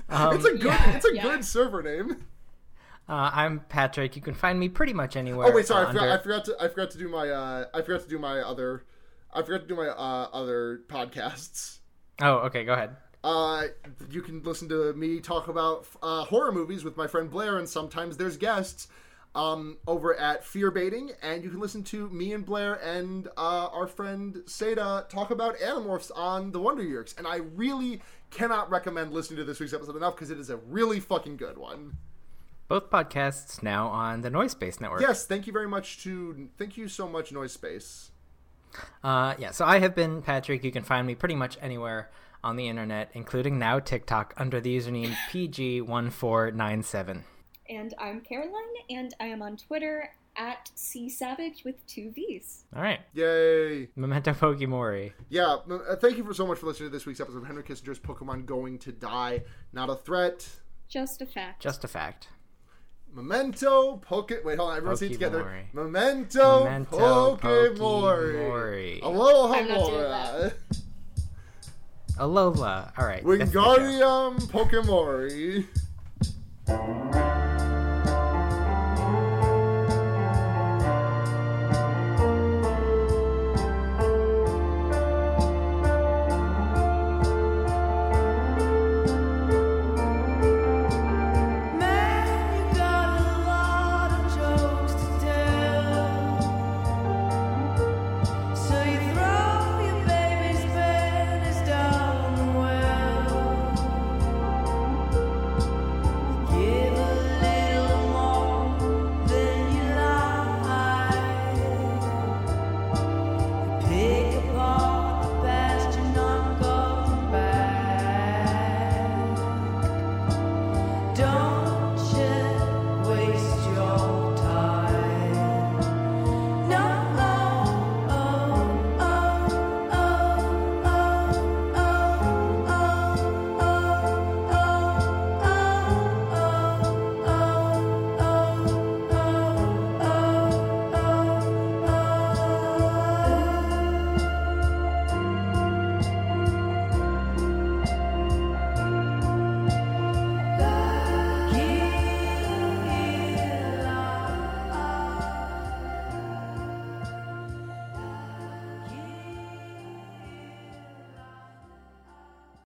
[0.08, 1.22] Um, it's a good yeah, it's a yeah.
[1.22, 2.24] good server name.
[3.08, 4.16] Uh, I'm Patrick.
[4.16, 5.48] You can find me pretty much anywhere.
[5.48, 7.30] Oh wait, sorry, uh, I, forgot, under- I forgot to I forgot to do my
[7.30, 8.84] uh I forgot to do my other
[9.32, 11.78] I forgot to do my uh other podcasts.
[12.20, 12.64] Oh, okay.
[12.64, 12.96] Go ahead.
[13.22, 13.64] Uh,
[14.10, 17.68] you can listen to me talk about uh, horror movies with my friend Blair, and
[17.68, 18.88] sometimes there's guests
[19.34, 23.68] um, over at Fear Baiting, and you can listen to me and Blair and uh,
[23.72, 27.14] our friend Seda talk about Animorphs on the Wonder Years.
[27.16, 28.00] And I really
[28.30, 31.58] cannot recommend listening to this week's episode enough because it is a really fucking good
[31.58, 31.96] one.
[32.68, 35.00] Both podcasts now on the Noise Space Network.
[35.00, 38.10] Yes, thank you very much to thank you so much, Noise Space.
[39.02, 40.62] Uh, yeah, so I have been Patrick.
[40.62, 42.10] You can find me pretty much anywhere
[42.42, 47.22] on the internet, including now TikTok, under the username PG1497.
[47.68, 48.52] And I'm Caroline,
[48.88, 52.64] and I am on Twitter at C Savage with two V's.
[52.74, 53.00] All right.
[53.14, 53.88] Yay!
[53.96, 55.12] Memento Pokemori.
[55.28, 57.62] Yeah, uh, thank you for so much for listening to this week's episode of Henry
[57.62, 59.42] Kissinger's Pokemon Going to Die.
[59.72, 60.48] Not a threat.
[60.88, 61.62] Just a fact.
[61.62, 62.28] Just a fact.
[63.12, 64.32] Memento Poke.
[64.44, 64.76] Wait, hold on.
[64.76, 65.42] Everyone say it together.
[65.42, 65.74] Pokemori.
[65.74, 67.78] Memento, Memento Pokemori.
[67.78, 69.02] Pokemori.
[69.02, 70.52] Aloha I'm not doing Mora.
[72.20, 72.92] Alola.
[72.98, 73.24] All right.
[73.24, 73.78] that's the show.
[73.78, 75.66] Wingardium
[76.68, 77.29] Pokemori.